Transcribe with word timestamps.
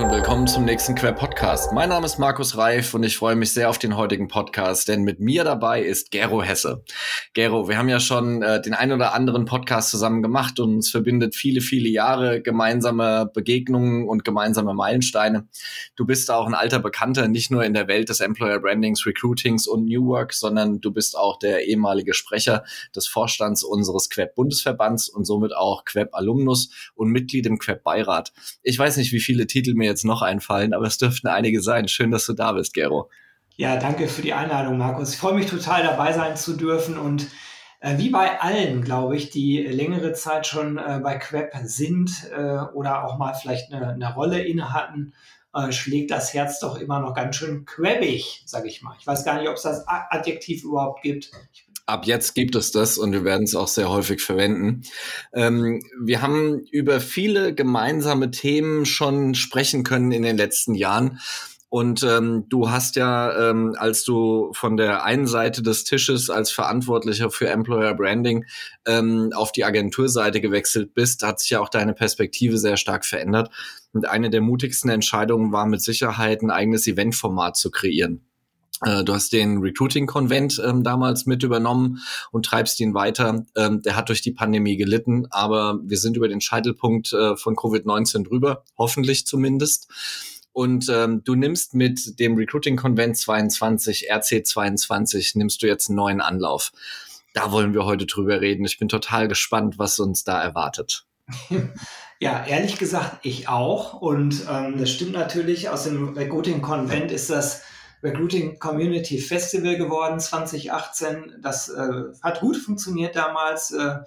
Und 0.00 0.10
willkommen 0.12 0.46
zum 0.46 0.64
nächsten 0.64 0.94
Quer 0.94 1.12
Podcast. 1.12 1.74
Mein 1.74 1.90
Name 1.90 2.06
ist 2.06 2.18
Markus 2.18 2.56
Reif 2.56 2.94
und 2.94 3.02
ich 3.02 3.18
freue 3.18 3.36
mich 3.36 3.52
sehr 3.52 3.68
auf 3.68 3.78
den 3.78 3.98
heutigen 3.98 4.28
Podcast, 4.28 4.88
denn 4.88 5.02
mit 5.02 5.20
mir 5.20 5.44
dabei 5.44 5.82
ist 5.82 6.10
Gero 6.10 6.42
Hesse. 6.42 6.82
Gero, 7.34 7.68
wir 7.68 7.76
haben 7.76 7.90
ja 7.90 8.00
schon 8.00 8.40
äh, 8.40 8.62
den 8.62 8.72
ein 8.72 8.92
oder 8.92 9.12
anderen 9.12 9.44
Podcast 9.44 9.90
zusammen 9.90 10.22
gemacht 10.22 10.58
und 10.58 10.76
uns 10.76 10.90
verbindet 10.90 11.34
viele, 11.34 11.60
viele 11.60 11.90
Jahre 11.90 12.40
gemeinsame 12.40 13.30
Begegnungen 13.34 14.08
und 14.08 14.24
gemeinsame 14.24 14.72
Meilensteine. 14.72 15.48
Du 15.96 16.06
bist 16.06 16.30
auch 16.30 16.46
ein 16.46 16.54
alter 16.54 16.78
Bekannter, 16.78 17.28
nicht 17.28 17.50
nur 17.50 17.62
in 17.64 17.74
der 17.74 17.86
Welt 17.86 18.08
des 18.08 18.20
Employer 18.20 18.58
Brandings, 18.58 19.04
Recruitings 19.04 19.66
und 19.66 19.84
New 19.84 20.06
Work, 20.06 20.32
sondern 20.32 20.80
du 20.80 20.92
bist 20.92 21.14
auch 21.14 21.38
der 21.38 21.66
ehemalige 21.66 22.14
Sprecher 22.14 22.64
des 22.96 23.06
Vorstands 23.06 23.62
unseres 23.62 24.08
Queb 24.08 24.34
Bundesverbands 24.34 25.10
und 25.10 25.26
somit 25.26 25.54
auch 25.54 25.84
Queb 25.84 26.14
Alumnus 26.14 26.70
und 26.94 27.10
Mitglied 27.10 27.44
im 27.44 27.58
Queb 27.58 27.82
Beirat. 27.82 28.32
Ich 28.62 28.78
weiß 28.78 28.96
nicht, 28.96 29.12
wie 29.12 29.20
viele 29.20 29.46
Titel 29.46 29.74
mir 29.74 29.89
jetzt 29.90 30.04
noch 30.04 30.22
einfallen, 30.22 30.72
aber 30.72 30.86
es 30.86 30.98
dürften 30.98 31.28
einige 31.28 31.60
sein. 31.60 31.88
Schön, 31.88 32.10
dass 32.10 32.26
du 32.26 32.32
da 32.32 32.52
bist, 32.52 32.72
Gero. 32.74 33.10
Ja, 33.56 33.76
danke 33.76 34.08
für 34.08 34.22
die 34.22 34.32
Einladung, 34.32 34.78
Markus. 34.78 35.12
Ich 35.12 35.18
freue 35.18 35.34
mich 35.34 35.46
total 35.46 35.82
dabei 35.82 36.12
sein 36.12 36.36
zu 36.36 36.56
dürfen 36.56 36.96
und 36.96 37.26
äh, 37.80 37.98
wie 37.98 38.10
bei 38.10 38.40
allen, 38.40 38.82
glaube 38.82 39.16
ich, 39.16 39.30
die 39.30 39.58
längere 39.58 40.12
Zeit 40.12 40.46
schon 40.46 40.78
äh, 40.78 41.00
bei 41.02 41.16
Queb 41.16 41.50
sind 41.64 42.30
äh, 42.34 42.58
oder 42.74 43.04
auch 43.04 43.18
mal 43.18 43.34
vielleicht 43.34 43.72
eine, 43.72 43.88
eine 43.88 44.14
Rolle 44.14 44.42
inne 44.42 44.72
hatten, 44.72 45.12
äh, 45.54 45.72
schlägt 45.72 46.10
das 46.10 46.32
Herz 46.32 46.60
doch 46.60 46.78
immer 46.78 47.00
noch 47.00 47.14
ganz 47.14 47.36
schön 47.36 47.64
quebbig, 47.64 48.42
sage 48.46 48.68
ich 48.68 48.82
mal. 48.82 48.96
Ich 48.98 49.06
weiß 49.06 49.24
gar 49.24 49.38
nicht, 49.38 49.48
ob 49.48 49.56
es 49.56 49.62
das 49.62 49.84
Adjektiv 49.86 50.62
überhaupt 50.64 51.02
gibt. 51.02 51.30
Ich 51.52 51.66
Ab 51.90 52.06
jetzt 52.06 52.36
gibt 52.36 52.54
es 52.54 52.70
das 52.70 52.98
und 52.98 53.12
wir 53.12 53.24
werden 53.24 53.42
es 53.42 53.56
auch 53.56 53.66
sehr 53.66 53.90
häufig 53.90 54.20
verwenden. 54.20 54.82
Ähm, 55.34 55.82
wir 56.00 56.22
haben 56.22 56.60
über 56.70 57.00
viele 57.00 57.52
gemeinsame 57.52 58.30
Themen 58.30 58.86
schon 58.86 59.34
sprechen 59.34 59.82
können 59.82 60.12
in 60.12 60.22
den 60.22 60.36
letzten 60.36 60.76
Jahren. 60.76 61.18
Und 61.68 62.04
ähm, 62.04 62.46
du 62.48 62.70
hast 62.70 62.94
ja, 62.94 63.50
ähm, 63.50 63.74
als 63.76 64.04
du 64.04 64.52
von 64.52 64.76
der 64.76 65.02
einen 65.04 65.26
Seite 65.26 65.62
des 65.62 65.82
Tisches 65.82 66.30
als 66.30 66.52
Verantwortlicher 66.52 67.28
für 67.30 67.48
Employer 67.48 67.94
Branding 67.94 68.44
ähm, 68.86 69.32
auf 69.34 69.50
die 69.50 69.64
Agenturseite 69.64 70.40
gewechselt 70.40 70.94
bist, 70.94 71.24
hat 71.24 71.40
sich 71.40 71.50
ja 71.50 71.60
auch 71.60 71.68
deine 71.68 71.94
Perspektive 71.94 72.56
sehr 72.58 72.76
stark 72.76 73.04
verändert. 73.04 73.50
Und 73.92 74.08
eine 74.08 74.30
der 74.30 74.42
mutigsten 74.42 74.90
Entscheidungen 74.90 75.50
war 75.50 75.66
mit 75.66 75.82
Sicherheit 75.82 76.42
ein 76.42 76.52
eigenes 76.52 76.86
Eventformat 76.86 77.56
zu 77.56 77.72
kreieren. 77.72 78.29
Äh, 78.84 79.04
du 79.04 79.14
hast 79.14 79.32
den 79.32 79.58
Recruiting-Konvent 79.58 80.62
ähm, 80.64 80.82
damals 80.82 81.26
mit 81.26 81.42
übernommen 81.42 82.00
und 82.30 82.46
treibst 82.46 82.80
ihn 82.80 82.94
weiter. 82.94 83.44
Ähm, 83.56 83.82
der 83.82 83.96
hat 83.96 84.08
durch 84.08 84.22
die 84.22 84.32
Pandemie 84.32 84.76
gelitten, 84.76 85.26
aber 85.30 85.78
wir 85.82 85.98
sind 85.98 86.16
über 86.16 86.28
den 86.28 86.40
Scheitelpunkt 86.40 87.12
äh, 87.12 87.36
von 87.36 87.56
Covid-19 87.56 88.24
drüber, 88.24 88.64
hoffentlich 88.78 89.26
zumindest. 89.26 89.88
Und 90.52 90.88
ähm, 90.88 91.22
du 91.24 91.34
nimmst 91.34 91.74
mit 91.74 92.18
dem 92.18 92.36
Recruiting-Konvent 92.36 93.16
22, 93.16 94.10
RC 94.10 94.46
22, 94.46 95.36
nimmst 95.36 95.62
du 95.62 95.66
jetzt 95.66 95.88
einen 95.88 95.96
neuen 95.96 96.20
Anlauf. 96.20 96.72
Da 97.34 97.52
wollen 97.52 97.74
wir 97.74 97.84
heute 97.84 98.06
drüber 98.06 98.40
reden. 98.40 98.64
Ich 98.64 98.78
bin 98.78 98.88
total 98.88 99.28
gespannt, 99.28 99.78
was 99.78 99.98
uns 100.00 100.24
da 100.24 100.42
erwartet. 100.42 101.06
Ja, 102.22 102.44
ehrlich 102.44 102.76
gesagt, 102.76 103.20
ich 103.22 103.48
auch. 103.48 103.94
Und 103.94 104.44
ähm, 104.46 104.76
das 104.76 104.90
stimmt 104.90 105.12
natürlich. 105.12 105.70
Aus 105.70 105.84
dem 105.84 106.10
Recruiting-Konvent 106.10 107.10
ist 107.10 107.30
das 107.30 107.62
Recruiting 108.02 108.58
Community 108.58 109.18
Festival 109.18 109.76
geworden 109.76 110.20
2018. 110.20 111.36
Das 111.42 111.68
äh, 111.68 112.04
hat 112.22 112.40
gut 112.40 112.56
funktioniert 112.56 113.16
damals. 113.16 113.72
Äh, 113.72 113.98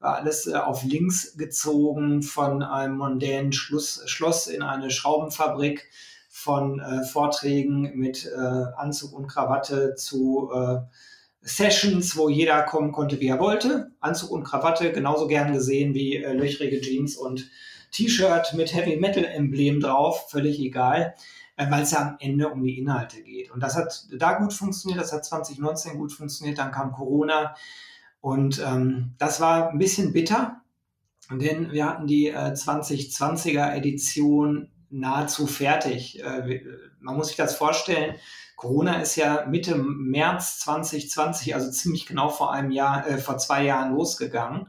war 0.00 0.16
alles 0.16 0.46
äh, 0.46 0.54
auf 0.54 0.84
links 0.84 1.36
gezogen 1.36 2.22
von 2.22 2.62
einem 2.62 2.96
mondänen 2.96 3.52
Schluss, 3.52 4.02
Schloss 4.06 4.46
in 4.46 4.62
eine 4.62 4.90
Schraubenfabrik, 4.90 5.88
von 6.38 6.78
äh, 6.78 7.02
Vorträgen 7.04 7.92
mit 7.96 8.26
äh, 8.26 8.38
Anzug 8.76 9.12
und 9.12 9.26
Krawatte 9.26 9.96
zu 9.96 10.50
äh, 10.54 10.76
Sessions, 11.40 12.16
wo 12.16 12.28
jeder 12.28 12.62
kommen 12.62 12.92
konnte, 12.92 13.18
wie 13.18 13.26
er 13.26 13.40
wollte. 13.40 13.90
Anzug 13.98 14.30
und 14.30 14.44
Krawatte 14.44 14.92
genauso 14.92 15.26
gern 15.26 15.52
gesehen 15.52 15.94
wie 15.94 16.16
löchrige 16.18 16.80
Jeans 16.80 17.16
und 17.16 17.50
T-Shirt 17.90 18.54
mit 18.54 18.72
Heavy 18.74 18.96
Metal 18.96 19.24
Emblem 19.24 19.80
drauf, 19.80 20.30
völlig 20.30 20.60
egal. 20.60 21.14
Äh, 21.58 21.70
weil 21.70 21.82
es 21.82 21.90
ja 21.90 22.00
am 22.00 22.16
Ende 22.20 22.48
um 22.48 22.62
die 22.62 22.78
Inhalte 22.78 23.20
geht. 23.20 23.50
Und 23.50 23.60
das 23.62 23.76
hat 23.76 24.06
da 24.12 24.34
gut 24.34 24.52
funktioniert, 24.52 25.00
das 25.00 25.12
hat 25.12 25.24
2019 25.24 25.98
gut 25.98 26.12
funktioniert, 26.12 26.56
dann 26.58 26.70
kam 26.70 26.92
Corona 26.92 27.56
und 28.20 28.62
ähm, 28.64 29.14
das 29.18 29.40
war 29.40 29.70
ein 29.70 29.78
bisschen 29.78 30.12
bitter, 30.12 30.62
denn 31.30 31.72
wir 31.72 31.86
hatten 31.86 32.06
die 32.06 32.28
äh, 32.28 32.52
2020er 32.52 33.74
Edition 33.74 34.70
nahezu 34.88 35.48
fertig. 35.48 36.22
Äh, 36.22 36.62
man 37.00 37.16
muss 37.16 37.28
sich 37.28 37.36
das 37.36 37.56
vorstellen, 37.56 38.14
Corona 38.54 39.00
ist 39.00 39.16
ja 39.16 39.44
Mitte 39.46 39.74
März 39.74 40.60
2020, 40.60 41.56
also 41.56 41.72
ziemlich 41.72 42.06
genau 42.06 42.28
vor 42.28 42.52
einem 42.52 42.70
Jahr, 42.70 43.04
äh, 43.08 43.18
vor 43.18 43.38
zwei 43.38 43.64
Jahren 43.64 43.94
losgegangen. 43.94 44.68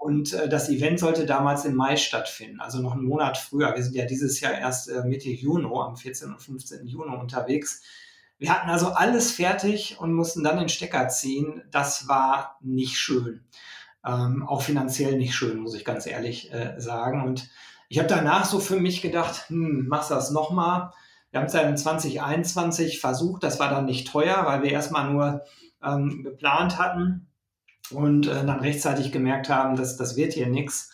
Und 0.00 0.32
äh, 0.32 0.48
das 0.48 0.70
Event 0.70 0.98
sollte 0.98 1.26
damals 1.26 1.66
im 1.66 1.74
Mai 1.74 1.98
stattfinden, 1.98 2.58
also 2.58 2.80
noch 2.80 2.92
einen 2.92 3.04
Monat 3.04 3.36
früher. 3.36 3.76
Wir 3.76 3.82
sind 3.82 3.94
ja 3.94 4.06
dieses 4.06 4.40
Jahr 4.40 4.54
erst 4.54 4.88
äh, 4.88 5.04
Mitte 5.04 5.28
Juni, 5.28 5.66
am 5.66 5.94
14. 5.94 6.30
und 6.30 6.40
15. 6.40 6.86
Juni 6.86 7.14
unterwegs. 7.14 7.82
Wir 8.38 8.50
hatten 8.50 8.70
also 8.70 8.92
alles 8.92 9.30
fertig 9.30 10.00
und 10.00 10.14
mussten 10.14 10.42
dann 10.42 10.58
den 10.58 10.70
Stecker 10.70 11.08
ziehen. 11.08 11.62
Das 11.70 12.08
war 12.08 12.56
nicht 12.62 12.96
schön. 12.96 13.44
Ähm, 14.02 14.42
auch 14.48 14.62
finanziell 14.62 15.18
nicht 15.18 15.34
schön, 15.34 15.58
muss 15.58 15.74
ich 15.74 15.84
ganz 15.84 16.06
ehrlich 16.06 16.50
äh, 16.50 16.80
sagen. 16.80 17.22
Und 17.22 17.50
ich 17.90 17.98
habe 17.98 18.08
danach 18.08 18.46
so 18.46 18.58
für 18.58 18.80
mich 18.80 19.02
gedacht, 19.02 19.50
hm, 19.50 19.86
machst 19.86 20.10
das 20.10 20.30
nochmal? 20.30 20.94
Wir 21.30 21.40
haben 21.40 21.46
es 21.46 21.52
dann 21.52 21.76
2021 21.76 23.00
versucht, 23.00 23.42
das 23.42 23.60
war 23.60 23.68
dann 23.68 23.84
nicht 23.84 24.08
teuer, 24.08 24.46
weil 24.46 24.62
wir 24.62 24.70
erstmal 24.70 25.12
nur 25.12 25.42
ähm, 25.84 26.22
geplant 26.24 26.78
hatten 26.78 27.29
und 27.92 28.26
äh, 28.26 28.44
dann 28.44 28.60
rechtzeitig 28.60 29.12
gemerkt 29.12 29.48
haben, 29.48 29.76
dass 29.76 29.96
das 29.96 30.16
wird 30.16 30.32
hier 30.32 30.48
nichts. 30.48 30.90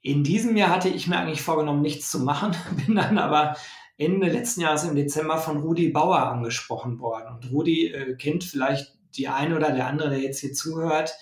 In 0.00 0.22
diesem 0.22 0.56
Jahr 0.56 0.70
hatte 0.70 0.88
ich 0.88 1.06
mir 1.06 1.18
eigentlich 1.18 1.42
vorgenommen, 1.42 1.82
nichts 1.82 2.10
zu 2.10 2.20
machen, 2.20 2.54
bin 2.86 2.96
dann 2.96 3.18
aber 3.18 3.56
Ende 3.98 4.28
letzten 4.28 4.60
Jahres 4.60 4.84
im 4.84 4.94
Dezember 4.94 5.38
von 5.38 5.58
Rudi 5.58 5.88
Bauer 5.88 6.18
angesprochen 6.18 7.00
worden. 7.00 7.34
Und 7.34 7.50
Rudi 7.50 7.88
äh, 7.88 8.14
kennt 8.16 8.44
vielleicht 8.44 8.94
die 9.16 9.28
eine 9.28 9.56
oder 9.56 9.72
der 9.72 9.86
andere, 9.86 10.10
der 10.10 10.20
jetzt 10.20 10.40
hier 10.40 10.52
zuhört. 10.52 11.14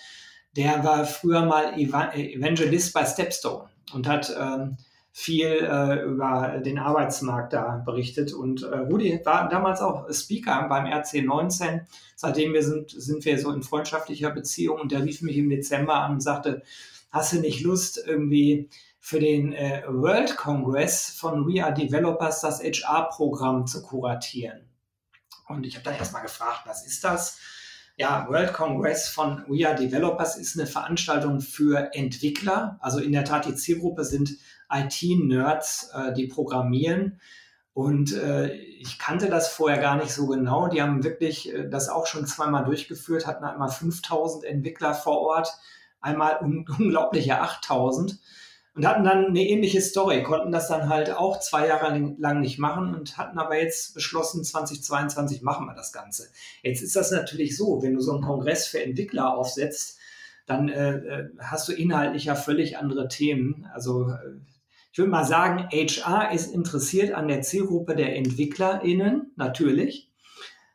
Der 0.55 0.83
war 0.83 1.05
früher 1.05 1.45
mal 1.45 1.73
Evangelist 1.77 2.93
bei 2.93 3.05
Stepstone 3.05 3.69
und 3.93 4.07
hat 4.07 4.33
ähm, 4.37 4.77
viel 5.17 5.47
äh, 5.47 6.03
über 6.03 6.59
den 6.59 6.77
Arbeitsmarkt 6.77 7.53
da 7.53 7.81
berichtet. 7.85 8.33
Und 8.33 8.63
äh, 8.63 8.79
Rudi 8.79 9.21
war 9.23 9.47
damals 9.47 9.79
auch 9.79 10.11
Speaker 10.11 10.67
beim 10.67 10.87
RC19. 10.87 11.85
Seitdem 12.17 12.51
wir 12.51 12.61
sind, 12.61 12.91
sind 12.91 13.23
wir 13.23 13.39
so 13.39 13.49
in 13.51 13.63
freundschaftlicher 13.63 14.31
Beziehung 14.31 14.77
und 14.77 14.91
der 14.91 15.05
rief 15.05 15.21
mich 15.21 15.37
im 15.37 15.49
Dezember 15.49 15.95
an 15.95 16.15
und 16.15 16.19
sagte, 16.21 16.63
hast 17.11 17.31
du 17.31 17.39
nicht 17.39 17.61
Lust, 17.61 17.97
irgendwie 18.05 18.69
für 18.99 19.21
den 19.21 19.53
äh, 19.53 19.83
World 19.87 20.35
Congress 20.35 21.11
von 21.17 21.47
We 21.47 21.63
Are 21.63 21.73
Developers 21.73 22.41
das 22.41 22.61
HR-Programm 22.61 23.67
zu 23.67 23.83
kuratieren? 23.83 24.67
Und 25.47 25.65
ich 25.65 25.75
habe 25.75 25.85
dann 25.85 25.95
erstmal 25.95 26.23
gefragt, 26.23 26.63
was 26.65 26.85
ist 26.85 27.05
das? 27.05 27.39
Ja, 27.95 28.27
World 28.27 28.51
Congress 28.51 29.07
von 29.07 29.45
We 29.47 29.65
Are 29.65 29.77
Developers 29.77 30.35
ist 30.35 30.59
eine 30.59 30.67
Veranstaltung 30.67 31.39
für 31.39 31.93
Entwickler. 31.93 32.77
Also 32.81 32.99
in 32.99 33.13
der 33.13 33.23
Tat, 33.23 33.45
die 33.45 33.55
Zielgruppe 33.55 34.03
sind 34.03 34.31
IT-Nerds, 34.71 35.91
äh, 35.93 36.13
die 36.13 36.27
programmieren. 36.27 37.19
Und 37.73 38.13
äh, 38.13 38.53
ich 38.53 38.99
kannte 38.99 39.29
das 39.29 39.49
vorher 39.49 39.79
gar 39.79 39.97
nicht 39.97 40.11
so 40.11 40.27
genau. 40.27 40.69
Die 40.69 40.81
haben 40.81 41.03
wirklich 41.03 41.53
äh, 41.53 41.69
das 41.69 41.89
auch 41.89 42.07
schon 42.07 42.25
zweimal 42.25 42.63
durchgeführt, 42.63 43.27
hatten 43.27 43.43
einmal 43.43 43.69
5000 43.69 44.45
Entwickler 44.45 44.93
vor 44.93 45.19
Ort, 45.19 45.49
einmal 45.99 46.39
un 46.41 46.65
unglaubliche 46.79 47.41
8000 47.41 48.17
und 48.75 48.85
hatten 48.85 49.05
dann 49.05 49.27
eine 49.27 49.41
ähnliche 49.41 49.81
Story, 49.81 50.21
konnten 50.21 50.51
das 50.51 50.67
dann 50.67 50.89
halt 50.89 51.11
auch 51.11 51.39
zwei 51.39 51.67
Jahre 51.67 52.15
lang 52.17 52.41
nicht 52.41 52.59
machen 52.59 52.93
und 52.93 53.17
hatten 53.17 53.39
aber 53.39 53.57
jetzt 53.57 53.93
beschlossen, 53.93 54.43
2022 54.43 55.41
machen 55.41 55.65
wir 55.65 55.75
das 55.75 55.93
Ganze. 55.93 56.29
Jetzt 56.61 56.81
ist 56.81 56.95
das 56.95 57.11
natürlich 57.11 57.55
so, 57.55 57.81
wenn 57.81 57.93
du 57.93 58.01
so 58.01 58.11
einen 58.11 58.23
Kongress 58.23 58.67
für 58.67 58.83
Entwickler 58.83 59.33
aufsetzt, 59.33 59.97
dann 60.45 60.69
äh, 60.69 60.95
äh 60.95 61.29
hast 61.39 61.67
du 61.69 61.73
inhaltlich 61.73 62.25
ja 62.25 62.35
völlig 62.35 62.77
andere 62.77 63.07
Themen. 63.07 63.65
Also 63.73 64.09
äh, 64.09 64.39
ich 64.95 64.99
würde 64.99 65.11
mal 65.11 65.25
sagen, 65.25 65.67
HR 65.73 66.31
ist 66.31 66.53
interessiert 66.53 67.13
an 67.13 67.27
der 67.27 67.41
Zielgruppe 67.41 67.97
der 67.97 68.15
EntwicklerInnen, 68.15 69.33
natürlich, 69.35 70.09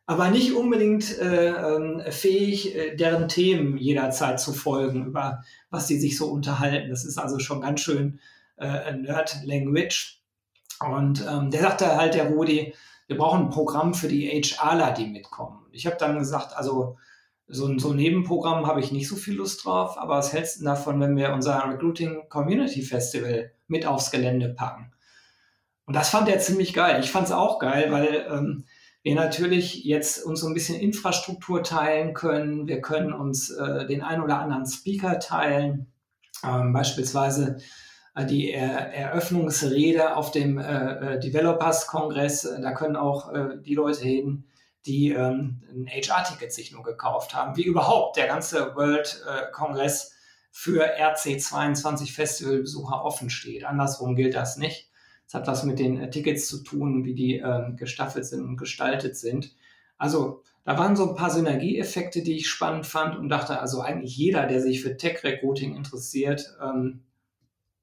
aber 0.04 0.28
nicht 0.28 0.52
unbedingt 0.52 1.18
äh, 1.18 1.52
ähm, 1.52 2.02
fähig, 2.10 2.76
äh, 2.76 2.94
deren 2.96 3.28
Themen 3.28 3.78
jederzeit 3.78 4.38
zu 4.38 4.52
folgen, 4.52 5.06
über 5.06 5.42
was 5.70 5.88
sie 5.88 5.98
sich 5.98 6.18
so 6.18 6.26
unterhalten. 6.26 6.90
Das 6.90 7.06
ist 7.06 7.16
also 7.16 7.38
schon 7.38 7.62
ganz 7.62 7.80
schön 7.80 8.20
äh, 8.58 8.92
Nerd-Language. 8.92 10.20
Und 10.86 11.26
ähm, 11.26 11.50
der 11.50 11.62
sagte 11.62 11.96
halt, 11.96 12.12
der 12.12 12.28
Rudi, 12.28 12.74
wir 13.06 13.16
brauchen 13.16 13.44
ein 13.44 13.50
Programm 13.50 13.94
für 13.94 14.08
die 14.08 14.28
HRler, 14.28 14.92
die 14.92 15.06
mitkommen. 15.06 15.64
Ich 15.72 15.86
habe 15.86 15.96
dann 15.98 16.18
gesagt, 16.18 16.54
also 16.54 16.98
so 17.48 17.68
ein, 17.68 17.78
so 17.78 17.92
ein 17.92 17.96
Nebenprogramm 17.96 18.66
habe 18.66 18.80
ich 18.80 18.92
nicht 18.92 19.08
so 19.08 19.16
viel 19.16 19.36
Lust 19.36 19.64
drauf, 19.64 19.96
aber 19.96 20.18
was 20.18 20.34
hältst 20.34 20.60
du 20.60 20.64
davon, 20.66 21.00
wenn 21.00 21.16
wir 21.16 21.32
unser 21.32 21.66
Recruiting 21.66 22.28
Community 22.28 22.82
Festival 22.82 23.52
mit 23.70 23.86
aufs 23.86 24.10
Gelände 24.10 24.50
packen? 24.50 24.92
Und 25.86 25.96
das 25.96 26.10
fand 26.10 26.28
er 26.28 26.38
ziemlich 26.38 26.74
geil. 26.74 27.00
Ich 27.00 27.10
fand 27.10 27.26
es 27.26 27.32
auch 27.32 27.58
geil, 27.58 27.90
weil 27.90 28.26
ähm, 28.30 28.64
wir 29.02 29.14
natürlich 29.14 29.84
jetzt 29.84 30.24
uns 30.24 30.40
so 30.40 30.46
ein 30.46 30.54
bisschen 30.54 30.78
Infrastruktur 30.78 31.62
teilen 31.62 32.14
können. 32.14 32.68
Wir 32.68 32.80
können 32.80 33.12
uns 33.12 33.50
äh, 33.50 33.86
den 33.86 34.02
ein 34.02 34.22
oder 34.22 34.38
anderen 34.38 34.66
Speaker 34.66 35.18
teilen. 35.18 35.92
Ähm, 36.44 36.72
beispielsweise 36.72 37.58
äh, 38.14 38.26
die 38.26 38.50
er 38.50 38.92
Eröffnungsrede 38.92 40.16
auf 40.16 40.30
dem 40.30 40.58
äh, 40.58 41.14
äh 41.14 41.20
Developers-Kongress. 41.20 42.56
Da 42.60 42.72
können 42.72 42.96
auch 42.96 43.32
äh, 43.32 43.58
die 43.60 43.74
Leute 43.74 44.02
hin, 44.02 44.44
die 44.86 45.10
ähm, 45.10 45.62
ein 45.72 45.86
HR-Ticket 45.88 46.52
sich 46.52 46.72
nur 46.72 46.82
gekauft 46.82 47.34
haben, 47.34 47.56
wie 47.56 47.64
überhaupt 47.64 48.16
der 48.16 48.26
ganze 48.26 48.74
World-Kongress 48.74 50.12
für 50.50 50.98
RC22 50.98 52.12
Festivalbesucher 52.12 53.04
offen 53.04 53.30
steht. 53.30 53.64
Andersrum 53.64 54.16
gilt 54.16 54.34
das 54.34 54.56
nicht. 54.56 54.90
Es 55.26 55.34
hat 55.34 55.46
was 55.46 55.62
mit 55.62 55.78
den 55.78 56.10
Tickets 56.10 56.48
zu 56.48 56.62
tun, 56.64 57.04
wie 57.04 57.14
die 57.14 57.36
ähm, 57.36 57.76
gestaffelt 57.76 58.26
sind 58.26 58.44
und 58.44 58.56
gestaltet 58.56 59.16
sind. 59.16 59.54
Also 59.96 60.42
da 60.64 60.76
waren 60.76 60.96
so 60.96 61.08
ein 61.08 61.14
paar 61.14 61.30
Synergieeffekte, 61.30 62.22
die 62.22 62.36
ich 62.36 62.48
spannend 62.48 62.86
fand 62.86 63.16
und 63.16 63.28
dachte, 63.28 63.60
also 63.60 63.80
eigentlich 63.80 64.16
jeder, 64.16 64.46
der 64.46 64.60
sich 64.60 64.82
für 64.82 64.96
Tech-Recruiting 64.96 65.76
interessiert, 65.76 66.56
ähm, 66.62 67.04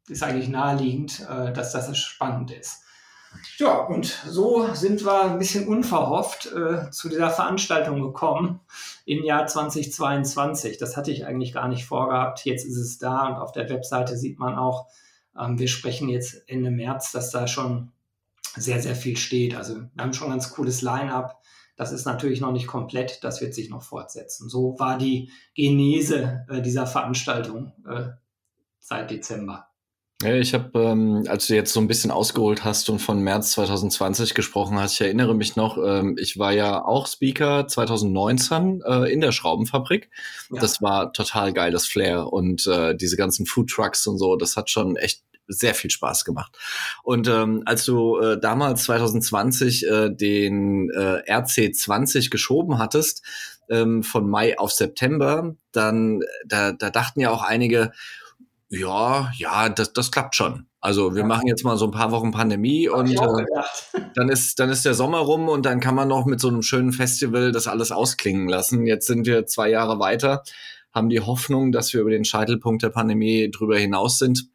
ist 0.08 0.24
eigentlich 0.24 0.50
naheliegend, 0.50 1.22
äh, 1.22 1.54
dass 1.54 1.72
das 1.72 1.98
spannend 1.98 2.52
ist. 2.52 2.84
Ja, 3.58 3.80
und 3.80 4.06
so 4.06 4.74
sind 4.74 5.04
wir 5.04 5.24
ein 5.24 5.40
bisschen 5.40 5.68
unverhofft 5.68 6.48
äh, 6.48 6.90
zu 6.92 7.10
dieser 7.10 7.30
Veranstaltung 7.30 8.02
gekommen 8.02 8.60
im 9.06 9.24
Jahr 9.24 9.48
2022. 9.48 10.78
Das 10.78 10.96
hatte 10.96 11.12
ich 11.12 11.26
eigentlich 11.26 11.54
gar 11.54 11.68
nicht 11.68 11.86
vorgehabt. 11.86 12.46
Jetzt 12.46 12.66
ist 12.66 12.78
es 12.78 12.98
da 12.98 13.28
und 13.28 13.36
auf 13.36 13.52
der 13.52 13.70
Webseite 13.70 14.18
sieht 14.18 14.40
man 14.40 14.56
auch, 14.56 14.88
ähm, 15.38 15.60
wir 15.60 15.68
sprechen 15.68 16.10
jetzt 16.10 16.44
Ende 16.48 16.72
März, 16.72 17.12
dass 17.12 17.32
da 17.32 17.48
schon 17.48 17.92
sehr, 18.56 18.82
sehr 18.82 18.96
viel 18.96 19.18
steht. 19.18 19.56
Also 19.56 19.76
wir 19.76 19.90
haben 20.04 20.14
schon 20.14 20.28
ein 20.28 20.32
ganz 20.32 20.52
cooles 20.52 20.82
Line-up. 20.82 21.42
Das 21.76 21.92
ist 21.92 22.06
natürlich 22.06 22.42
noch 22.42 22.52
nicht 22.52 22.68
komplett, 22.68 23.24
das 23.24 23.40
wird 23.40 23.54
sich 23.54 23.70
noch 23.70 23.84
fortsetzen. 23.84 24.50
So 24.50 24.80
war 24.80 24.98
die 24.98 25.32
Genese 25.54 26.46
äh, 26.50 26.62
dieser 26.62 26.88
Veranstaltung 26.88 27.74
äh, 27.88 28.10
seit 28.80 29.12
Dezember. 29.12 29.67
Ja, 30.24 30.34
ich 30.34 30.56
habe, 30.56 30.80
ähm, 30.80 31.26
als 31.28 31.46
du 31.46 31.54
jetzt 31.54 31.72
so 31.72 31.80
ein 31.80 31.88
bisschen 31.88 32.10
ausgeholt 32.10 32.64
hast 32.64 32.90
und 32.90 32.98
von 32.98 33.22
März 33.22 33.52
2020 33.52 34.34
gesprochen 34.34 34.80
hast, 34.80 34.94
ich 34.94 35.02
erinnere 35.02 35.36
mich 35.36 35.56
noch, 35.56 35.78
ähm, 35.78 36.16
ich 36.20 36.40
war 36.40 36.52
ja 36.52 36.84
auch 36.84 37.06
Speaker 37.06 37.68
2019 37.68 38.82
äh, 38.84 39.14
in 39.14 39.22
der 39.22 39.32
Schraubenfabrik. 39.32 40.10
Ja. 40.52 40.60
Das 40.60 40.82
war 40.82 41.14
total 41.14 41.54
geiles 41.54 41.86
Flair 41.86 42.34
und 42.34 42.66
äh, 42.66 42.96
diese 42.96 43.16
ganzen 43.16 43.46
Food 43.46 43.70
Trucks 43.70 44.08
und 44.08 44.18
so, 44.18 44.36
das 44.36 44.58
hat 44.58 44.72
schon 44.72 44.96
echt 44.96 45.22
sehr 45.48 45.76
viel 45.76 45.92
Spaß 45.92 46.26
gemacht. 46.26 46.58
Und 47.04 47.28
ähm, 47.28 47.62
als 47.66 47.86
du 47.86 48.18
äh, 48.18 48.40
damals 48.40 48.86
2020 48.86 49.88
äh, 49.88 50.10
den 50.10 50.90
äh, 50.90 51.32
RC20 51.32 52.32
geschoben 52.32 52.80
hattest, 52.80 53.24
ähm, 53.70 54.02
von 54.02 54.28
Mai 54.28 54.58
auf 54.58 54.72
September, 54.72 55.56
dann 55.72 56.22
da, 56.46 56.72
da 56.72 56.90
dachten 56.90 57.20
ja 57.20 57.30
auch 57.30 57.44
einige, 57.44 57.92
ja, 58.70 59.32
ja, 59.38 59.70
das, 59.70 59.94
das 59.94 60.12
klappt 60.12 60.36
schon. 60.36 60.68
Also 60.82 61.16
wir 61.16 61.24
machen 61.24 61.48
jetzt 61.48 61.64
mal 61.64 61.78
so 61.78 61.86
ein 61.86 61.92
paar 61.92 62.12
Wochen 62.12 62.32
Pandemie 62.32 62.88
und 62.90 63.12
äh, 63.12 63.46
dann 64.16 64.30
ist 64.30 64.60
dann 64.60 64.70
ist 64.70 64.86
der 64.86 64.94
Sommer 64.94 65.20
rum 65.20 65.50
und 65.50 65.66
dann 65.66 65.80
kann 65.80 65.96
man 65.96 66.08
noch 66.08 66.26
mit 66.26 66.40
so 66.40 66.50
einem 66.50 66.62
schönen 66.62 66.92
Festival 66.92 67.52
das 67.52 67.68
alles 67.68 67.92
ausklingen 67.92 68.48
lassen. 68.48 68.86
Jetzt 68.86 69.08
sind 69.08 69.26
wir 69.26 69.46
zwei 69.46 69.70
Jahre 69.70 70.00
weiter, 70.00 70.44
haben 70.94 71.10
die 71.10 71.22
Hoffnung, 71.22 71.72
dass 71.72 71.94
wir 71.94 72.02
über 72.02 72.12
den 72.12 72.26
Scheitelpunkt 72.26 72.84
der 72.84 72.90
Pandemie 72.90 73.50
drüber 73.52 73.78
hinaus 73.78 74.20
sind 74.20 74.50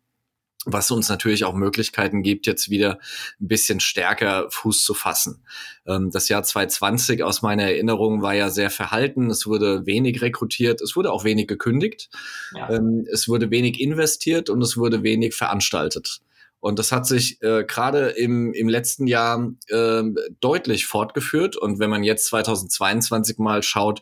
was 0.65 0.91
uns 0.91 1.09
natürlich 1.09 1.45
auch 1.45 1.55
Möglichkeiten 1.55 2.23
gibt, 2.23 2.47
jetzt 2.47 2.71
wieder 2.71 2.99
ein 3.41 3.49
bisschen 3.49 3.81
stärker 3.81 4.47
Fuß 4.51 4.85
zu 4.85 4.95
fassen. 4.95 5.43
Ähm, 5.87 6.11
das 6.11 6.29
Jahr 6.29 6.43
2020 6.43 7.23
aus 7.23 7.43
meiner 7.43 7.65
Erinnerung 7.65 8.23
war 8.23 8.35
ja 8.35 8.51
sehr 8.51 8.71
verhalten. 8.71 9.31
Es 9.31 9.47
wurde 9.47 9.87
wenig 9.87 10.23
rekrutiert, 10.23 10.81
es 10.81 10.95
wurde 10.95 11.13
auch 11.13 11.25
wenig 11.25 11.49
gekündigt, 11.49 12.11
ja. 12.55 12.71
Ähm, 12.71 13.07
es 13.11 13.29
wurde 13.29 13.51
wenig 13.51 13.81
investiert 13.81 14.51
und 14.51 14.63
es 14.63 14.77
wurde 14.77 15.03
wenig 15.03 15.35
veranstaltet. 15.35 16.21
Und 16.63 16.79
das 16.79 16.93
hat 16.93 17.09
sich 17.09 17.43
äh, 17.43 17.65
gerade 17.65 18.11
im, 18.11 18.55
im 18.55 18.69
letzten 18.69 19.09
Jahr 19.09 19.53
äh, 19.67 20.03
deutlich 20.39 20.87
fortgeführt. 20.87 21.57
Und 21.57 21.81
wenn 21.81 21.91
man 21.91 22.05
jetzt 22.05 22.27
2022 22.27 23.39
mal 23.39 23.65
schaut, 23.65 24.01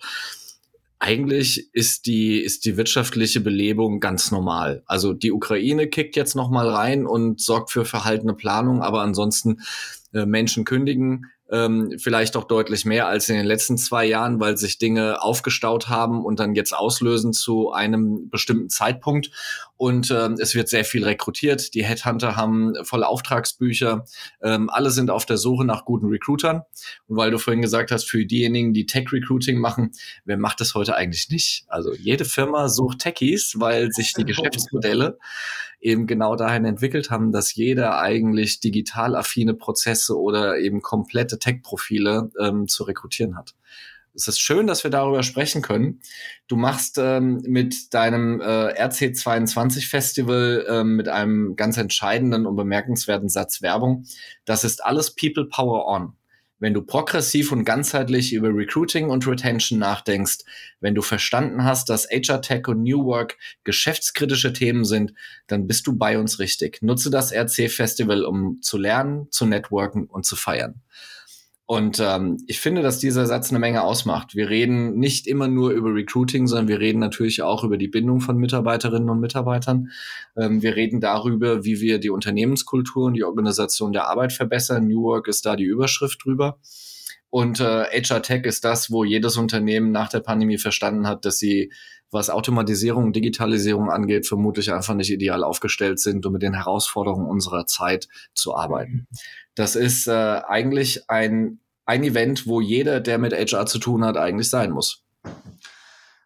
eigentlich 1.01 1.75
ist 1.75 2.05
die, 2.07 2.41
ist 2.41 2.67
die 2.67 2.77
wirtschaftliche 2.77 3.41
Belebung 3.41 4.01
ganz 4.01 4.31
normal. 4.31 4.83
Also 4.87 5.15
die 5.15 5.33
Ukraine 5.33 5.89
kickt 5.89 6.15
jetzt 6.15 6.37
noch 6.37 6.51
mal 6.51 6.69
rein 6.69 7.07
und 7.07 7.41
sorgt 7.41 7.71
für 7.71 7.87
verhaltene 7.87 8.35
Planung, 8.35 8.83
aber 8.83 9.01
ansonsten 9.01 9.61
äh, 10.13 10.27
Menschen 10.27 10.67
kündigen, 10.67 11.27
ähm, 11.51 11.95
vielleicht 11.99 12.37
auch 12.37 12.45
deutlich 12.45 12.85
mehr 12.85 13.09
als 13.09 13.29
in 13.31 13.37
den 13.37 13.47
letzten 13.47 13.79
zwei 13.79 14.05
Jahren, 14.05 14.41
weil 14.41 14.59
sich 14.59 14.79
Dinge 14.79 15.23
aufgestaut 15.23 15.89
haben 15.89 16.25
und 16.25 16.39
dann 16.39 16.55
jetzt 16.55 16.75
auslösen 16.75 17.33
zu 17.33 17.73
einem 17.73 18.29
bestimmten 18.29 18.69
Zeitpunkt. 18.69 19.31
Und 19.81 20.11
ähm, 20.11 20.37
es 20.39 20.55
wird 20.55 20.69
sehr 20.69 20.85
viel 20.85 21.05
rekrutiert. 21.05 21.73
Die 21.73 21.83
Headhunter 21.83 22.37
haben 22.37 22.75
volle 22.85 23.09
Auftragsbücher. 23.09 24.05
Ähm, 24.43 24.69
alle 24.69 24.91
sind 24.91 25.11
auf 25.11 25.25
der 25.25 25.39
Suche 25.39 25.65
nach 25.65 25.87
guten 25.87 26.09
Recruitern. 26.09 26.65
Und 27.07 27.17
weil 27.17 27.31
du 27.31 27.39
vorhin 27.39 27.63
gesagt 27.63 27.91
hast, 27.91 28.05
für 28.05 28.27
diejenigen, 28.27 28.75
die 28.75 28.85
Tech-Recruiting 28.85 29.59
machen, 29.59 29.93
wer 30.27 30.37
macht 30.37 30.61
das 30.61 30.75
heute 30.75 30.97
eigentlich 30.97 31.31
nicht? 31.31 31.65
Also 31.69 31.95
jede 31.95 32.27
Firma 32.27 32.69
sucht 32.69 32.99
Techies, 32.99 33.55
weil 33.57 33.91
sich 33.91 34.13
die 34.13 34.25
Geschäftsmodelle 34.27 35.17
eben 35.81 36.07
genau 36.07 36.37
dahin 36.37 36.67
entwickelt 36.67 37.11
haben, 37.11 37.33
dass 37.33 37.55
jeder 37.55 37.99
eigentlich 37.99 38.61
digital 38.61 39.17
affine 39.17 39.55
Prozesse 39.55 40.15
oder 40.21 40.59
eben 40.59 40.83
komplette 40.83 41.39
Tech-Profile 41.39 42.31
ähm, 42.39 42.69
zu 42.69 42.85
rekrutieren 42.85 43.35
hat. 43.35 43.55
Es 44.15 44.29
ist 44.29 44.41
schön, 44.41 44.67
dass 44.67 44.85
wir 44.85 44.91
darüber 44.91 45.23
sprechen 45.23 45.63
können. 45.63 46.01
Du 46.49 46.57
machst 46.57 46.99
ähm, 46.99 47.43
mit 47.47 47.95
deinem 47.95 48.41
äh, 48.41 48.45
RC22 48.45 49.89
Festival 49.89 50.67
ähm, 50.69 50.97
mit 50.97 51.09
einem 51.09 51.57
ganz 51.57 51.77
entscheidenden 51.77 52.47
und 52.47 52.57
bemerkenswerten 52.57 53.29
Satz 53.29 53.63
Werbung. 53.63 54.05
Das 54.45 54.65
ist 54.65 54.85
alles 54.85 55.15
People 55.15 55.47
Power 55.47 55.87
On 55.87 56.15
wenn 56.61 56.75
du 56.75 56.83
progressiv 56.83 57.51
und 57.51 57.65
ganzheitlich 57.65 58.33
über 58.33 58.49
Recruiting 58.55 59.09
und 59.09 59.27
Retention 59.27 59.79
nachdenkst, 59.79 60.39
wenn 60.81 60.95
du 60.95 61.03
verstanden 61.03 61.65
hast, 61.65 61.89
dass 61.89 62.07
HR 62.09 62.43
Tech 62.43 62.69
und 62.69 62.83
New 62.83 63.05
Work 63.07 63.39
geschäftskritische 63.65 64.53
Themen 64.53 64.85
sind, 64.85 65.15
dann 65.47 65.67
bist 65.67 65.87
du 65.87 65.97
bei 65.97 66.19
uns 66.19 66.39
richtig. 66.39 66.83
Nutze 66.83 67.11
das 67.11 67.33
RC 67.33 67.71
Festival, 67.71 68.25
um 68.25 68.61
zu 68.61 68.77
lernen, 68.77 69.27
zu 69.31 69.47
networken 69.47 70.07
und 70.07 70.27
zu 70.27 70.37
feiern. 70.37 70.83
Und 71.71 72.01
ähm, 72.01 72.43
ich 72.49 72.59
finde, 72.59 72.83
dass 72.83 72.99
dieser 72.99 73.27
Satz 73.27 73.51
eine 73.51 73.61
Menge 73.61 73.85
ausmacht. 73.85 74.35
Wir 74.35 74.49
reden 74.49 74.99
nicht 74.99 75.29
immer 75.29 75.47
nur 75.47 75.71
über 75.71 75.95
Recruiting, 75.95 76.49
sondern 76.49 76.67
wir 76.67 76.81
reden 76.81 76.99
natürlich 76.99 77.43
auch 77.43 77.63
über 77.63 77.77
die 77.77 77.87
Bindung 77.87 78.21
von 78.21 78.39
Mitarbeiterinnen 78.39 79.09
und 79.09 79.21
Mitarbeitern. 79.21 79.93
Ähm, 80.37 80.63
wir 80.63 80.75
reden 80.75 81.01
darüber, 81.01 81.65
wie 81.65 81.81
wir 81.81 82.01
die 82.01 82.11
Unternehmenskultur 82.11 83.05
und 83.05 83.15
die 83.15 83.23
Organisation 83.23 83.93
der 83.93 84.09
Arbeit 84.09 84.33
verbessern. 84.33 84.89
New 84.89 85.05
Work 85.05 85.29
ist 85.29 85.47
da 85.47 85.55
die 85.55 85.63
Überschrift 85.63 86.25
drüber. 86.25 86.59
Und 87.29 87.61
äh, 87.61 87.85
HR 87.85 88.23
Tech 88.23 88.47
ist 88.47 88.65
das, 88.65 88.91
wo 88.91 89.05
jedes 89.05 89.37
Unternehmen 89.37 89.93
nach 89.93 90.09
der 90.09 90.19
Pandemie 90.19 90.59
verstanden 90.59 91.07
hat, 91.07 91.25
dass 91.25 91.39
sie, 91.39 91.73
was 92.11 92.31
Automatisierung 92.31 93.05
und 93.05 93.15
Digitalisierung 93.15 93.91
angeht, 93.91 94.27
vermutlich 94.27 94.73
einfach 94.73 94.95
nicht 94.95 95.13
ideal 95.13 95.45
aufgestellt 95.45 96.01
sind, 96.01 96.27
um 96.27 96.33
mit 96.33 96.43
den 96.43 96.55
Herausforderungen 96.55 97.29
unserer 97.29 97.67
Zeit 97.67 98.09
zu 98.35 98.57
arbeiten. 98.57 99.07
Das 99.61 99.77
ist 99.77 100.07
äh, 100.07 100.41
eigentlich 100.49 101.11
ein, 101.11 101.61
ein 101.85 102.03
Event, 102.03 102.47
wo 102.47 102.63
jeder, 102.63 102.99
der 102.99 103.19
mit 103.19 103.35
HR 103.35 103.67
zu 103.67 103.79
tun 103.79 104.07
hat, 104.07 104.17
eigentlich 104.17 104.49
sein 104.49 104.71
muss. 104.71 105.05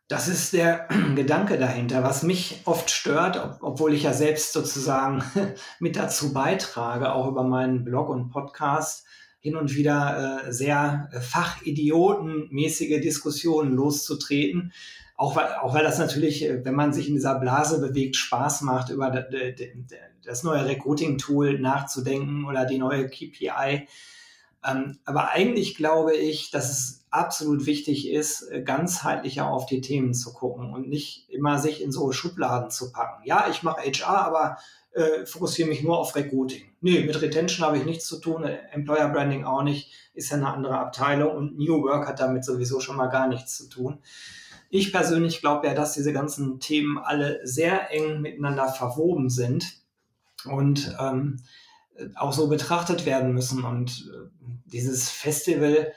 Das 0.07 0.29
ist 0.29 0.53
der 0.53 0.87
Gedanke 1.17 1.59
dahinter, 1.59 2.05
was 2.05 2.23
mich 2.23 2.61
oft 2.65 2.93
stört, 2.93 3.37
ob, 3.43 3.59
obwohl 3.61 3.93
ich 3.93 4.05
ja 4.05 4.13
selbst 4.13 4.53
sozusagen 4.53 5.25
mit 5.81 5.97
dazu 5.97 6.33
beitrage, 6.33 7.13
auch 7.13 7.27
über 7.27 7.43
meinen 7.43 7.85
Blog 7.85 8.09
und 8.09 8.31
Podcast 8.31 9.05
hin 9.41 9.57
und 9.57 9.75
wieder 9.75 10.45
äh, 10.47 10.53
sehr 10.53 11.09
äh, 11.13 11.19
fachidiotenmäßige 11.19 13.01
Diskussionen 13.01 13.73
loszutreten. 13.73 14.73
Auch 15.17 15.37
weil, 15.37 15.47
auch 15.55 15.75
weil 15.75 15.85
das 15.85 15.99
natürlich, 15.99 16.45
äh, 16.45 16.65
wenn 16.65 16.75
man 16.75 16.93
sich 16.93 17.09
in 17.09 17.15
dieser 17.15 17.39
Blase 17.39 17.81
bewegt, 17.81 18.17
Spaß 18.17 18.63
macht, 18.63 18.91
über 18.91 19.11
das 20.25 20.43
neue 20.43 20.67
Recruiting-Tool 20.67 21.59
nachzudenken 21.61 22.45
oder 22.47 22.65
die 22.65 22.79
neue 22.79 23.09
KPI. 23.09 23.87
Ähm, 24.67 24.99
aber 25.05 25.31
eigentlich 25.31 25.77
glaube 25.77 26.15
ich, 26.15 26.51
dass 26.51 26.71
es 26.71 27.05
absolut 27.11 27.67
wichtig 27.67 28.11
ist, 28.11 28.51
äh, 28.51 28.63
ganzheitlicher 28.63 29.47
auf 29.47 29.67
die 29.67 29.81
Themen 29.81 30.15
zu 30.15 30.33
gucken 30.33 30.73
und 30.73 30.89
nicht 30.89 31.31
immer 31.31 31.59
sich 31.59 31.83
in 31.83 31.93
so 31.93 32.11
Schubladen 32.13 32.71
zu 32.71 32.91
packen. 32.91 33.25
Ja, 33.25 33.47
ich 33.51 33.63
mache 33.63 33.83
HR, 33.83 34.27
aber 34.27 34.57
äh, 34.93 35.27
fokussiere 35.27 35.69
mich 35.69 35.83
nur 35.83 35.99
auf 35.99 36.17
Recruiting. 36.17 36.63
Nee, 36.81 37.05
mit 37.05 37.21
Retention 37.21 37.67
habe 37.67 37.79
ich 37.79 37.85
nichts 37.85 38.07
zu 38.07 38.19
tun, 38.19 38.45
äh, 38.45 38.59
Employer 38.73 39.09
Branding 39.11 39.45
auch 39.45 39.63
nicht, 39.63 39.93
ist 40.15 40.31
ja 40.31 40.39
eine 40.39 40.53
andere 40.53 40.79
Abteilung 40.79 41.37
und 41.37 41.59
New 41.59 41.83
Work 41.83 42.09
hat 42.09 42.21
damit 42.21 42.45
sowieso 42.45 42.81
schon 42.81 42.97
mal 42.97 43.09
gar 43.09 43.29
nichts 43.29 43.57
zu 43.57 43.69
tun. 43.69 43.99
Ich 44.77 44.91
persönlich 44.91 45.41
glaube 45.41 45.69
ja, 45.69 45.73
dass 45.73 45.93
diese 45.93 46.13
ganzen 46.13 46.59
Themen 46.59 46.99
alle 46.99 47.39
sehr 47.45 47.93
eng 47.93 48.23
miteinander 48.23 48.67
verwoben 48.67 49.31
sind 49.31 49.81
und 50.47 50.97
ähm, 50.99 51.37
auch 52.17 52.33
so 52.33 52.49
betrachtet 52.49 53.07
werden 53.07 53.33
müssen. 53.33 53.63
Und 53.63 54.11
äh, 54.13 54.49
dieses 54.65 55.11
Festival, 55.11 55.93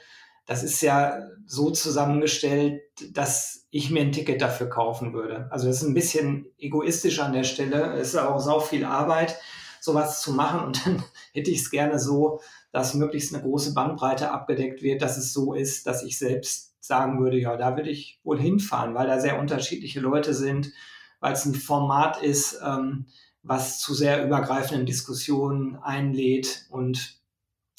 das 0.46 0.62
ist 0.62 0.80
ja 0.80 1.26
so 1.44 1.72
zusammengestellt, 1.72 2.82
dass 3.10 3.66
ich 3.72 3.90
mir 3.90 4.02
ein 4.02 4.12
Ticket 4.12 4.40
dafür 4.40 4.68
kaufen 4.68 5.12
würde. 5.12 5.50
Also 5.50 5.66
das 5.66 5.82
ist 5.82 5.88
ein 5.88 5.94
bisschen 5.94 6.46
egoistisch 6.56 7.18
an 7.18 7.32
der 7.32 7.42
Stelle. 7.42 7.94
Es 7.94 8.10
ist 8.10 8.16
auch 8.16 8.38
sau 8.38 8.60
viel 8.60 8.84
Arbeit, 8.84 9.40
sowas 9.80 10.22
zu 10.22 10.30
machen. 10.34 10.60
Und 10.60 10.86
dann 10.86 11.02
hätte 11.32 11.50
ich 11.50 11.62
es 11.62 11.70
gerne 11.72 11.98
so, 11.98 12.40
dass 12.70 12.94
möglichst 12.94 13.34
eine 13.34 13.42
große 13.42 13.74
Bandbreite 13.74 14.30
abgedeckt 14.30 14.82
wird, 14.82 15.02
dass 15.02 15.16
es 15.16 15.32
so 15.32 15.52
ist, 15.52 15.88
dass 15.88 16.04
ich 16.04 16.16
selbst 16.16 16.67
sagen 16.80 17.20
würde, 17.20 17.38
ja, 17.38 17.56
da 17.56 17.76
würde 17.76 17.90
ich 17.90 18.20
wohl 18.24 18.40
hinfahren, 18.40 18.94
weil 18.94 19.06
da 19.06 19.20
sehr 19.20 19.38
unterschiedliche 19.38 20.00
Leute 20.00 20.34
sind, 20.34 20.72
weil 21.20 21.32
es 21.32 21.44
ein 21.44 21.54
Format 21.54 22.22
ist, 22.22 22.60
ähm, 22.64 23.06
was 23.42 23.80
zu 23.80 23.94
sehr 23.94 24.24
übergreifenden 24.24 24.86
Diskussionen 24.86 25.76
einlädt 25.76 26.66
und 26.70 27.18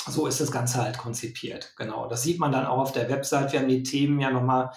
so 0.07 0.27
ist 0.27 0.39
das 0.39 0.51
Ganze 0.51 0.81
halt 0.81 0.97
konzipiert. 0.97 1.73
Genau, 1.77 2.07
das 2.07 2.23
sieht 2.23 2.39
man 2.39 2.51
dann 2.51 2.65
auch 2.65 2.79
auf 2.79 2.91
der 2.91 3.09
Website. 3.09 3.51
Wir 3.51 3.59
haben 3.59 3.67
die 3.67 3.83
Themen 3.83 4.19
ja 4.19 4.31
nochmal 4.31 4.71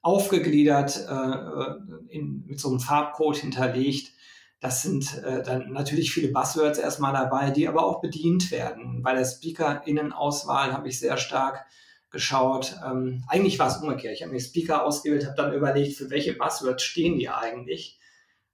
aufgegliedert, 0.00 0.96
äh, 1.08 2.14
in, 2.14 2.44
mit 2.46 2.60
so 2.60 2.70
einem 2.70 2.80
Farbcode 2.80 3.36
hinterlegt. 3.36 4.12
Das 4.60 4.82
sind 4.82 5.22
äh, 5.24 5.42
dann 5.42 5.72
natürlich 5.72 6.12
viele 6.12 6.32
Buzzwords 6.32 6.78
erstmal 6.78 7.12
dabei, 7.12 7.50
die 7.50 7.66
aber 7.68 7.84
auch 7.84 8.00
bedient 8.00 8.50
werden. 8.50 9.02
Bei 9.02 9.14
der 9.14 9.24
Speaker-Innenauswahl 9.24 10.72
habe 10.72 10.88
ich 10.88 10.98
sehr 10.98 11.16
stark 11.16 11.66
geschaut. 12.10 12.76
Ähm, 12.84 13.24
eigentlich 13.28 13.58
war 13.58 13.68
es 13.68 13.76
umgekehrt. 13.76 14.14
Ich 14.14 14.22
habe 14.22 14.32
mir 14.32 14.40
Speaker 14.40 14.84
ausgewählt, 14.84 15.26
habe 15.26 15.36
dann 15.36 15.54
überlegt, 15.54 15.96
für 15.96 16.10
welche 16.10 16.34
Buzzwords 16.34 16.82
stehen 16.82 17.18
die 17.18 17.28
eigentlich. 17.28 17.98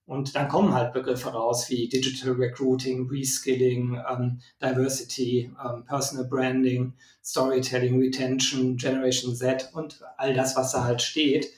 Und 0.06 0.36
dann 0.36 0.48
kommen 0.48 0.72
halt 0.72 0.92
Begriffe 0.92 1.30
raus 1.30 1.68
wie 1.68 1.88
Digital 1.88 2.34
Recruiting, 2.34 3.08
Reskilling, 3.10 4.00
ähm, 4.08 4.40
Diversity, 4.62 5.50
ähm, 5.64 5.84
Personal 5.84 6.26
Branding, 6.26 6.94
Storytelling, 7.24 7.98
Retention, 7.98 8.76
Generation 8.76 9.34
Z 9.34 9.70
und 9.72 10.00
all 10.16 10.32
das, 10.32 10.54
was 10.54 10.70
da 10.70 10.84
halt 10.84 11.02
steht. 11.02 11.48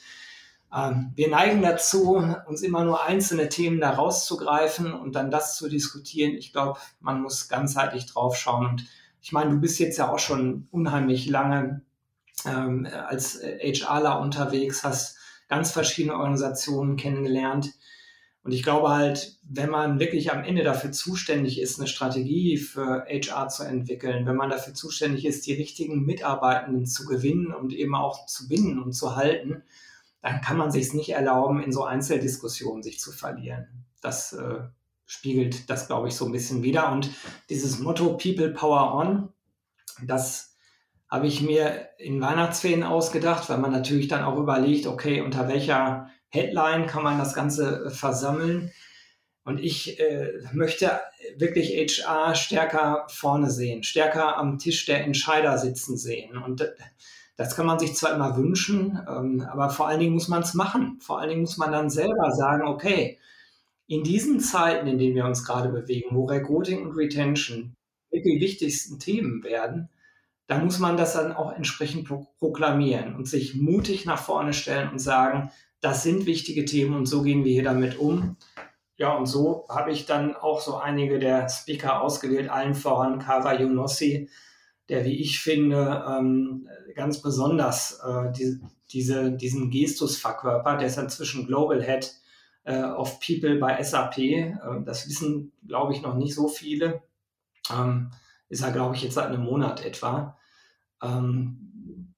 Ähm, 0.74 1.12
wir 1.14 1.28
neigen 1.28 1.60
dazu, 1.60 2.24
uns 2.46 2.62
immer 2.62 2.84
nur 2.84 3.04
einzelne 3.04 3.50
Themen 3.50 3.80
da 3.80 3.90
rauszugreifen 3.90 4.94
und 4.94 5.14
dann 5.14 5.30
das 5.30 5.56
zu 5.56 5.68
diskutieren. 5.68 6.32
Ich 6.32 6.52
glaube, 6.52 6.78
man 7.00 7.20
muss 7.20 7.48
ganzheitlich 7.48 8.06
draufschauen. 8.06 8.66
Und 8.66 8.86
ich 9.20 9.32
meine, 9.32 9.50
du 9.50 9.60
bist 9.60 9.78
jetzt 9.78 9.98
ja 9.98 10.10
auch 10.10 10.18
schon 10.18 10.68
unheimlich 10.70 11.26
lange 11.26 11.82
ähm, 12.46 12.86
als 12.92 13.40
HRler 13.40 14.20
unterwegs, 14.20 14.84
hast 14.84 15.18
ganz 15.48 15.70
verschiedene 15.70 16.14
Organisationen 16.14 16.96
kennengelernt. 16.96 17.72
Und 18.42 18.52
ich 18.52 18.62
glaube 18.62 18.90
halt, 18.90 19.38
wenn 19.42 19.68
man 19.68 19.98
wirklich 19.98 20.32
am 20.32 20.44
Ende 20.44 20.62
dafür 20.62 20.92
zuständig 20.92 21.60
ist, 21.60 21.78
eine 21.78 21.88
Strategie 21.88 22.56
für 22.56 23.04
HR 23.06 23.48
zu 23.48 23.64
entwickeln, 23.64 24.26
wenn 24.26 24.36
man 24.36 24.50
dafür 24.50 24.74
zuständig 24.74 25.26
ist, 25.26 25.46
die 25.46 25.54
richtigen 25.54 26.06
Mitarbeitenden 26.06 26.86
zu 26.86 27.04
gewinnen 27.04 27.52
und 27.52 27.72
eben 27.72 27.94
auch 27.94 28.26
zu 28.26 28.48
binden 28.48 28.78
und 28.78 28.92
zu 28.92 29.16
halten, 29.16 29.64
dann 30.22 30.40
kann 30.40 30.56
man 30.56 30.70
sich 30.70 30.86
es 30.86 30.94
nicht 30.94 31.10
erlauben, 31.10 31.62
in 31.62 31.72
so 31.72 31.84
Einzeldiskussionen 31.84 32.82
sich 32.82 33.00
zu 33.00 33.12
verlieren. 33.12 33.84
Das 34.00 34.32
äh, 34.32 34.60
spiegelt 35.06 35.68
das, 35.70 35.86
glaube 35.86 36.08
ich, 36.08 36.14
so 36.14 36.26
ein 36.26 36.32
bisschen 36.32 36.62
wieder. 36.62 36.92
Und 36.92 37.10
dieses 37.50 37.78
Motto 37.78 38.16
People 38.16 38.50
Power 38.50 38.94
On, 38.94 39.28
das 40.06 40.56
habe 41.08 41.26
ich 41.26 41.40
mir 41.40 41.88
in 41.98 42.20
Weihnachtsferien 42.20 42.82
ausgedacht, 42.82 43.48
weil 43.48 43.58
man 43.58 43.72
natürlich 43.72 44.08
dann 44.08 44.24
auch 44.24 44.38
überlegt, 44.38 44.86
okay, 44.86 45.20
unter 45.20 45.48
welcher 45.48 46.10
Headline 46.28 46.86
kann 46.86 47.02
man 47.02 47.18
das 47.18 47.34
Ganze 47.34 47.86
äh, 47.86 47.90
versammeln. 47.90 48.70
Und 49.44 49.58
ich 49.58 49.98
äh, 49.98 50.32
möchte 50.52 51.00
wirklich 51.36 51.70
HR 51.70 52.34
stärker 52.34 53.06
vorne 53.08 53.50
sehen, 53.50 53.82
stärker 53.82 54.36
am 54.36 54.58
Tisch 54.58 54.84
der 54.84 55.04
Entscheider 55.04 55.56
sitzen 55.56 55.96
sehen. 55.96 56.36
Und 56.36 56.70
das 57.36 57.56
kann 57.56 57.64
man 57.64 57.78
sich 57.78 57.94
zwar 57.94 58.14
immer 58.14 58.36
wünschen, 58.36 59.00
ähm, 59.08 59.46
aber 59.50 59.70
vor 59.70 59.88
allen 59.88 60.00
Dingen 60.00 60.12
muss 60.12 60.28
man 60.28 60.42
es 60.42 60.52
machen. 60.52 60.98
Vor 61.00 61.18
allen 61.18 61.30
Dingen 61.30 61.40
muss 61.40 61.56
man 61.56 61.72
dann 61.72 61.88
selber 61.88 62.32
sagen, 62.32 62.68
okay, 62.68 63.18
in 63.86 64.04
diesen 64.04 64.40
Zeiten, 64.40 64.86
in 64.86 64.98
denen 64.98 65.16
wir 65.16 65.24
uns 65.24 65.44
gerade 65.44 65.70
bewegen, 65.70 66.14
wo 66.14 66.26
Recruiting 66.26 66.82
und 66.82 66.96
Retention 66.96 67.74
die 68.12 68.40
wichtigsten 68.40 68.98
Themen 68.98 69.42
werden, 69.44 69.88
da 70.48 70.58
muss 70.58 70.78
man 70.78 70.96
das 70.96 71.12
dann 71.12 71.32
auch 71.32 71.52
entsprechend 71.52 72.08
pro 72.08 72.26
proklamieren 72.38 73.14
und 73.14 73.28
sich 73.28 73.54
mutig 73.54 74.06
nach 74.06 74.18
vorne 74.20 74.54
stellen 74.54 74.90
und 74.90 74.98
sagen, 74.98 75.50
das 75.80 76.02
sind 76.02 76.26
wichtige 76.26 76.64
Themen 76.64 76.96
und 76.96 77.06
so 77.06 77.22
gehen 77.22 77.44
wir 77.44 77.52
hier 77.52 77.64
damit 77.64 77.98
um. 77.98 78.36
Ja, 78.96 79.14
und 79.14 79.26
so 79.26 79.66
habe 79.68 79.92
ich 79.92 80.06
dann 80.06 80.34
auch 80.34 80.60
so 80.60 80.76
einige 80.76 81.18
der 81.18 81.48
Speaker 81.48 82.00
ausgewählt, 82.00 82.48
allen 82.50 82.74
voran 82.74 83.20
Kava 83.20 83.52
Yunossi, 83.60 84.28
der, 84.88 85.04
wie 85.04 85.20
ich 85.20 85.38
finde, 85.38 86.04
ähm, 86.08 86.68
ganz 86.96 87.20
besonders 87.20 88.00
äh, 88.00 88.32
die, 88.32 88.58
diese, 88.90 89.32
diesen 89.32 89.70
Gestus 89.70 90.16
verkörpert. 90.16 90.80
Der 90.80 90.88
ist 90.88 90.96
inzwischen 90.96 91.46
Global 91.46 91.82
Head 91.82 92.12
äh, 92.64 92.82
of 92.82 93.20
People 93.20 93.56
bei 93.56 93.80
SAP. 93.82 94.18
Äh, 94.18 94.54
das 94.84 95.06
wissen, 95.06 95.52
glaube 95.66 95.92
ich, 95.92 96.00
noch 96.00 96.14
nicht 96.14 96.34
so 96.34 96.48
viele. 96.48 97.02
Ähm, 97.70 98.10
ist 98.48 98.62
er, 98.62 98.72
glaube 98.72 98.96
ich, 98.96 99.02
jetzt 99.02 99.14
seit 99.14 99.26
einem 99.26 99.42
Monat 99.42 99.84
etwa. 99.84 100.36
Ähm, 101.02 102.14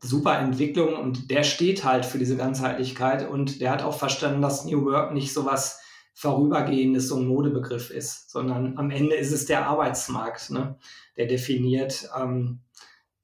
super 0.00 0.38
Entwicklung 0.38 0.96
und 0.96 1.30
der 1.30 1.44
steht 1.44 1.84
halt 1.84 2.04
für 2.04 2.18
diese 2.18 2.36
Ganzheitlichkeit 2.36 3.28
und 3.28 3.60
der 3.60 3.70
hat 3.70 3.82
auch 3.82 3.96
verstanden, 3.96 4.42
dass 4.42 4.64
New 4.64 4.84
Work 4.84 5.12
nicht 5.12 5.32
so 5.32 5.46
was 5.46 5.80
Vorübergehendes, 6.14 7.08
so 7.08 7.16
ein 7.16 7.26
Modebegriff 7.26 7.90
ist, 7.90 8.30
sondern 8.30 8.78
am 8.78 8.90
Ende 8.90 9.16
ist 9.16 9.32
es 9.32 9.46
der 9.46 9.66
Arbeitsmarkt, 9.66 10.50
ne, 10.50 10.78
der 11.16 11.26
definiert, 11.26 12.08
ähm, 12.16 12.60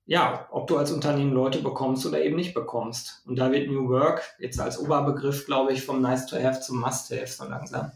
ja, 0.07 0.49
ob 0.51 0.67
du 0.67 0.77
als 0.77 0.91
Unternehmen 0.91 1.33
Leute 1.33 1.61
bekommst 1.61 2.05
oder 2.05 2.21
eben 2.21 2.35
nicht 2.35 2.53
bekommst. 2.53 3.23
Und 3.27 3.39
da 3.39 3.53
wird 3.53 3.71
New 3.71 3.89
Work 3.89 4.23
jetzt 4.41 4.59
als 4.59 4.77
Oberbegriff, 4.77 5.47
glaube 5.47 5.73
ich, 5.73 5.85
vom 5.85 6.03
Nice 6.03 6.27
to 6.27 6.37
Have 6.37 6.61
zum 6.61 6.81
Must 6.81 7.13
Have 7.13 7.29
so 7.29 7.45
langsam. 7.45 7.93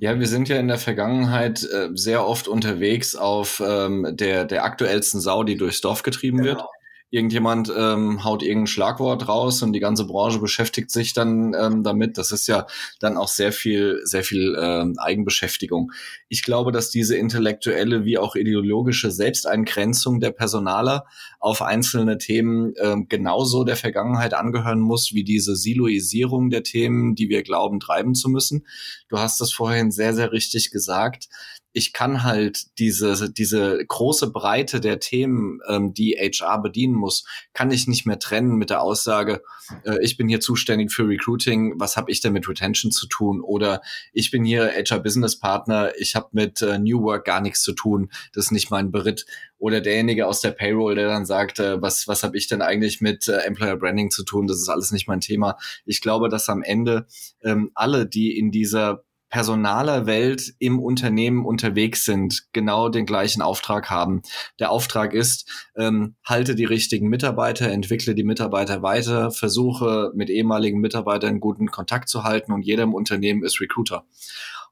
Ja, 0.00 0.18
wir 0.18 0.26
sind 0.26 0.48
ja 0.48 0.56
in 0.56 0.68
der 0.68 0.78
Vergangenheit 0.78 1.62
äh, 1.64 1.88
sehr 1.94 2.26
oft 2.26 2.48
unterwegs 2.48 3.14
auf 3.14 3.62
ähm, 3.64 4.08
der, 4.10 4.44
der 4.44 4.64
aktuellsten 4.64 5.20
Sau, 5.20 5.42
die 5.44 5.56
durchs 5.56 5.80
Dorf 5.80 6.02
getrieben 6.02 6.38
genau. 6.38 6.50
wird 6.50 6.64
irgendjemand 7.12 7.70
ähm, 7.76 8.24
haut 8.24 8.42
irgendein 8.42 8.68
Schlagwort 8.68 9.28
raus 9.28 9.62
und 9.62 9.74
die 9.74 9.80
ganze 9.80 10.06
Branche 10.06 10.38
beschäftigt 10.38 10.90
sich 10.90 11.12
dann 11.12 11.54
ähm, 11.54 11.82
damit. 11.82 12.16
Das 12.16 12.32
ist 12.32 12.46
ja 12.46 12.66
dann 13.00 13.18
auch 13.18 13.28
sehr 13.28 13.52
viel, 13.52 14.00
sehr 14.04 14.24
viel 14.24 14.56
ähm, 14.58 14.94
Eigenbeschäftigung. 14.98 15.92
Ich 16.30 16.42
glaube, 16.42 16.72
dass 16.72 16.88
diese 16.88 17.14
intellektuelle 17.14 18.06
wie 18.06 18.16
auch 18.16 18.34
ideologische 18.34 19.10
Selbsteingrenzung 19.10 20.20
der 20.20 20.30
Personaler 20.30 21.04
auf 21.38 21.60
einzelne 21.60 22.16
Themen 22.16 22.72
ähm, 22.80 23.08
genauso 23.10 23.64
der 23.64 23.76
Vergangenheit 23.76 24.32
angehören 24.32 24.80
muss, 24.80 25.12
wie 25.12 25.22
diese 25.22 25.54
Siloisierung 25.54 26.48
der 26.48 26.62
Themen, 26.62 27.14
die 27.14 27.28
wir 27.28 27.42
glauben, 27.42 27.78
treiben 27.78 28.14
zu 28.14 28.30
müssen. 28.30 28.66
Du 29.10 29.18
hast 29.18 29.38
das 29.38 29.52
vorhin 29.52 29.90
sehr, 29.90 30.14
sehr 30.14 30.32
richtig 30.32 30.70
gesagt 30.70 31.28
ich 31.72 31.92
kann 31.92 32.22
halt 32.22 32.78
diese, 32.78 33.30
diese 33.30 33.84
große 33.86 34.30
Breite 34.30 34.80
der 34.80 35.00
Themen, 35.00 35.60
ähm, 35.68 35.94
die 35.94 36.16
HR 36.18 36.60
bedienen 36.60 36.94
muss, 36.94 37.24
kann 37.52 37.70
ich 37.70 37.88
nicht 37.88 38.06
mehr 38.06 38.18
trennen 38.18 38.56
mit 38.56 38.70
der 38.70 38.82
Aussage, 38.82 39.42
äh, 39.84 40.02
ich 40.02 40.16
bin 40.16 40.28
hier 40.28 40.40
zuständig 40.40 40.92
für 40.92 41.08
Recruiting, 41.08 41.74
was 41.78 41.96
habe 41.96 42.10
ich 42.10 42.20
denn 42.20 42.32
mit 42.32 42.48
Retention 42.48 42.92
zu 42.92 43.06
tun? 43.06 43.40
Oder 43.40 43.80
ich 44.12 44.30
bin 44.30 44.44
hier 44.44 44.70
HR 44.70 45.00
Business 45.00 45.38
Partner, 45.38 45.92
ich 45.98 46.14
habe 46.14 46.28
mit 46.32 46.60
äh, 46.62 46.78
New 46.78 47.02
Work 47.02 47.24
gar 47.24 47.40
nichts 47.40 47.62
zu 47.62 47.72
tun, 47.72 48.10
das 48.32 48.46
ist 48.46 48.52
nicht 48.52 48.70
mein 48.70 48.90
Beritt. 48.90 49.26
Oder 49.58 49.80
derjenige 49.80 50.26
aus 50.26 50.40
der 50.40 50.50
Payroll, 50.50 50.96
der 50.96 51.08
dann 51.08 51.24
sagt, 51.24 51.58
äh, 51.58 51.80
was, 51.80 52.08
was 52.08 52.22
habe 52.22 52.36
ich 52.36 52.48
denn 52.48 52.62
eigentlich 52.62 53.00
mit 53.00 53.28
äh, 53.28 53.38
Employer 53.38 53.76
Branding 53.76 54.10
zu 54.10 54.24
tun, 54.24 54.46
das 54.46 54.58
ist 54.58 54.68
alles 54.68 54.90
nicht 54.90 55.08
mein 55.08 55.20
Thema. 55.20 55.56
Ich 55.84 56.00
glaube, 56.00 56.28
dass 56.28 56.48
am 56.48 56.62
Ende 56.62 57.06
ähm, 57.42 57.70
alle, 57.74 58.06
die 58.06 58.36
in 58.36 58.50
dieser 58.50 59.04
personaler 59.32 60.04
Welt 60.04 60.52
im 60.58 60.78
Unternehmen 60.78 61.46
unterwegs 61.46 62.04
sind, 62.04 62.52
genau 62.52 62.90
den 62.90 63.06
gleichen 63.06 63.40
Auftrag 63.40 63.88
haben. 63.88 64.20
Der 64.60 64.70
Auftrag 64.70 65.14
ist, 65.14 65.50
ähm, 65.74 66.16
halte 66.22 66.54
die 66.54 66.66
richtigen 66.66 67.08
Mitarbeiter, 67.08 67.70
entwickle 67.70 68.14
die 68.14 68.24
Mitarbeiter 68.24 68.82
weiter, 68.82 69.30
versuche 69.30 70.12
mit 70.14 70.28
ehemaligen 70.28 70.80
Mitarbeitern 70.80 71.40
guten 71.40 71.68
Kontakt 71.68 72.10
zu 72.10 72.24
halten 72.24 72.52
und 72.52 72.60
jeder 72.60 72.82
im 72.82 72.92
Unternehmen 72.92 73.42
ist 73.42 73.58
Recruiter. 73.58 74.04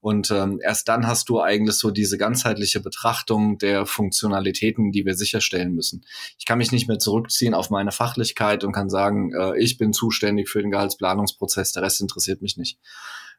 Und 0.02 0.30
ähm, 0.30 0.60
erst 0.62 0.88
dann 0.88 1.06
hast 1.06 1.30
du 1.30 1.40
eigentlich 1.40 1.76
so 1.76 1.90
diese 1.90 2.18
ganzheitliche 2.18 2.80
Betrachtung 2.80 3.56
der 3.56 3.86
Funktionalitäten, 3.86 4.92
die 4.92 5.06
wir 5.06 5.14
sicherstellen 5.14 5.74
müssen. 5.74 6.04
Ich 6.38 6.44
kann 6.44 6.58
mich 6.58 6.72
nicht 6.72 6.86
mehr 6.86 6.98
zurückziehen 6.98 7.54
auf 7.54 7.70
meine 7.70 7.92
Fachlichkeit 7.92 8.62
und 8.64 8.72
kann 8.72 8.90
sagen, 8.90 9.32
äh, 9.34 9.58
ich 9.58 9.78
bin 9.78 9.94
zuständig 9.94 10.50
für 10.50 10.60
den 10.60 10.70
Gehaltsplanungsprozess, 10.70 11.72
der 11.72 11.82
Rest 11.82 12.02
interessiert 12.02 12.42
mich 12.42 12.58
nicht. 12.58 12.78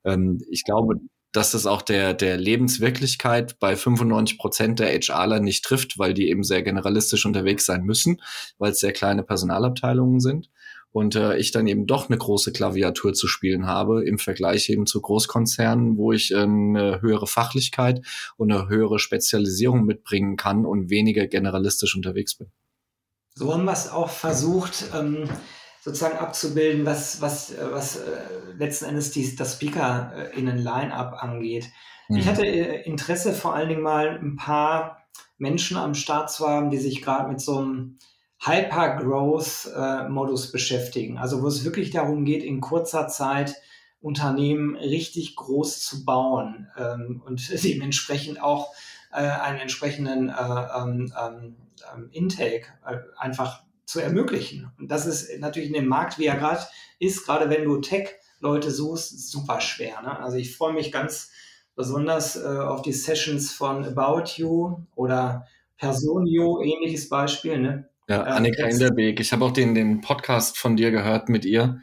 Ähm, 0.04 0.42
ich 0.50 0.64
glaube, 0.64 0.96
dass 1.32 1.52
das 1.52 1.66
auch 1.66 1.82
der, 1.82 2.14
der 2.14 2.38
Lebenswirklichkeit 2.38 3.58
bei 3.60 3.76
95 3.76 4.38
Prozent 4.38 4.80
der 4.80 4.90
HRler 5.00 5.40
nicht 5.40 5.64
trifft, 5.64 5.98
weil 5.98 6.14
die 6.14 6.30
eben 6.30 6.44
sehr 6.44 6.62
generalistisch 6.62 7.26
unterwegs 7.26 7.66
sein 7.66 7.84
müssen, 7.84 8.22
weil 8.58 8.72
es 8.72 8.80
sehr 8.80 8.94
kleine 8.94 9.24
Personalabteilungen 9.24 10.20
sind. 10.20 10.50
und 10.94 11.16
äh, 11.16 11.38
ich 11.38 11.52
dann 11.52 11.68
eben 11.68 11.88
doch 11.88 12.10
eine 12.10 12.18
große 12.18 12.52
Klaviatur 12.52 13.14
zu 13.14 13.28
spielen 13.28 13.66
habe 13.66 14.04
im 14.04 14.20
Vergleich 14.20 14.70
eben 14.70 14.86
zu 14.86 15.00
Großkonzernen, 15.00 15.96
wo 15.96 16.12
ich 16.12 16.32
äh, 16.34 16.40
eine 16.40 17.02
höhere 17.02 17.28
Fachlichkeit 17.28 18.02
und 18.36 18.52
eine 18.52 18.68
höhere 18.68 19.00
Spezialisierung 19.00 19.86
mitbringen 19.86 20.36
kann 20.36 20.66
und 20.66 20.90
weniger 20.90 21.28
generalistisch 21.28 21.96
unterwegs 21.96 22.36
bin. 22.36 22.52
So 23.36 23.54
haben 23.54 23.64
wir 23.64 23.72
es 23.72 23.90
auch 23.90 24.10
versucht, 24.10 24.84
ähm, 24.94 25.30
sozusagen 25.82 26.18
abzubilden, 26.18 26.86
was, 26.86 27.20
was, 27.22 27.52
äh, 27.52 27.72
was 27.72 27.98
äh, 27.98 28.22
letzten 28.58 28.86
Endes 28.86 29.12
die, 29.12 29.36
das 29.36 29.56
Speaker 29.56 30.32
in 30.34 30.48
ein 30.48 30.60
Line-up 30.60 31.22
angeht. 31.22 31.70
Mhm. 32.08 32.18
Ich 32.18 32.28
hatte 32.28 32.46
äh, 32.46 32.84
Interesse, 32.84 33.34
vor 33.34 33.56
allen 33.56 33.70
Dingen 33.70 33.82
mal 33.82 34.10
ein 34.10 34.36
paar 34.36 35.08
Menschen 35.38 35.78
am 35.78 35.96
Start 35.96 36.32
zu 36.32 36.48
haben, 36.48 36.70
die 36.70 36.78
sich 36.78 37.02
gerade 37.02 37.28
mit 37.28 37.42
so 37.42 37.58
einem 37.58 37.98
Hyper-Growth-Modus 38.44 40.50
äh, 40.50 40.52
beschäftigen. 40.52 41.18
Also 41.18 41.42
wo 41.42 41.48
es 41.48 41.66
wirklich 41.66 41.90
darum 41.90 42.26
geht, 42.26 42.44
in 42.44 42.62
kurzer 42.62 43.08
Zeit 43.08 43.56
Unternehmen 44.02 44.76
richtig 44.76 45.36
groß 45.36 45.84
zu 45.84 46.06
bauen 46.06 46.68
ähm, 46.78 47.24
und 47.26 47.50
dementsprechend 47.64 48.40
auch 48.42 48.72
äh, 49.12 49.18
einen 49.18 49.58
entsprechenden 49.60 50.30
äh, 50.30 50.34
ähm, 50.34 51.12
ähm, 51.20 51.56
ähm 51.94 52.10
Intake 52.12 52.68
äh, 52.86 53.00
einfach 53.18 53.64
zu 53.92 54.00
ermöglichen. 54.00 54.72
Und 54.80 54.90
das 54.90 55.06
ist 55.06 55.40
natürlich 55.40 55.68
in 55.68 55.76
dem 55.76 55.88
Markt, 55.88 56.18
wie 56.18 56.26
er 56.26 56.38
gerade 56.38 56.62
ist, 57.00 57.26
gerade 57.26 57.50
wenn 57.50 57.66
du 57.66 57.78
Tech-Leute 57.78 58.72
suchst, 58.72 59.30
super 59.30 59.60
schwer. 59.60 60.02
Ne? 60.02 60.18
Also 60.18 60.38
ich 60.38 60.56
freue 60.56 60.74
mich 60.74 60.92
ganz 60.92 61.32
besonders 61.76 62.38
äh, 62.38 62.48
auf 62.48 62.82
die 62.82 62.94
Sessions 62.94 63.52
von 63.52 63.84
About 63.86 64.32
You 64.36 64.78
oder 64.96 65.46
Personio, 65.78 66.62
ähnliches 66.62 67.10
Beispiel. 67.10 67.60
Ne? 67.60 67.90
Ja, 68.08 68.26
ähm, 68.28 68.34
Annika 68.34 68.64
äh, 68.64 68.72
Inderbeek. 68.72 69.20
Ich 69.20 69.34
habe 69.34 69.44
auch 69.44 69.52
den, 69.52 69.76
den 69.76 70.00
Podcast 70.00 70.58
von 70.58 70.78
dir 70.78 70.92
gehört 70.92 71.28
mit 71.28 71.44
ihr. 71.44 71.82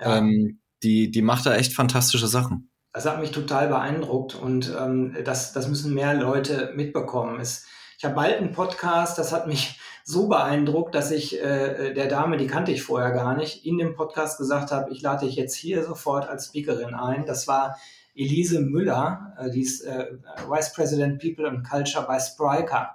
Ja. 0.00 0.18
Ähm, 0.18 0.60
die, 0.84 1.10
die 1.10 1.22
macht 1.22 1.46
da 1.46 1.56
echt 1.56 1.72
fantastische 1.72 2.28
Sachen. 2.28 2.70
Das 2.92 3.04
hat 3.04 3.20
mich 3.20 3.32
total 3.32 3.68
beeindruckt 3.68 4.36
und 4.36 4.72
ähm, 4.80 5.16
das, 5.24 5.52
das 5.52 5.66
müssen 5.66 5.92
mehr 5.92 6.14
Leute 6.14 6.72
mitbekommen. 6.76 7.40
Es, 7.40 7.66
ich 7.98 8.04
habe 8.04 8.14
bald 8.14 8.36
einen 8.36 8.52
Podcast, 8.52 9.18
das 9.18 9.32
hat 9.32 9.48
mich 9.48 9.78
so 10.08 10.26
beeindruckt, 10.26 10.94
dass 10.94 11.10
ich 11.10 11.38
äh, 11.38 11.92
der 11.92 12.06
Dame, 12.06 12.38
die 12.38 12.46
kannte 12.46 12.72
ich 12.72 12.82
vorher 12.82 13.10
gar 13.10 13.36
nicht, 13.36 13.66
in 13.66 13.76
dem 13.76 13.94
Podcast 13.94 14.38
gesagt 14.38 14.72
habe, 14.72 14.90
ich 14.90 15.02
lade 15.02 15.26
dich 15.26 15.36
jetzt 15.36 15.54
hier 15.54 15.84
sofort 15.84 16.26
als 16.26 16.46
Speakerin 16.46 16.94
ein. 16.94 17.26
Das 17.26 17.46
war 17.46 17.76
Elise 18.14 18.60
Müller, 18.60 19.34
äh, 19.38 19.50
die 19.50 19.60
ist 19.60 19.82
äh, 19.82 20.06
Vice 20.48 20.72
President 20.72 21.20
People 21.20 21.46
and 21.46 21.68
Culture 21.68 22.06
bei 22.06 22.18
Spryker. 22.18 22.94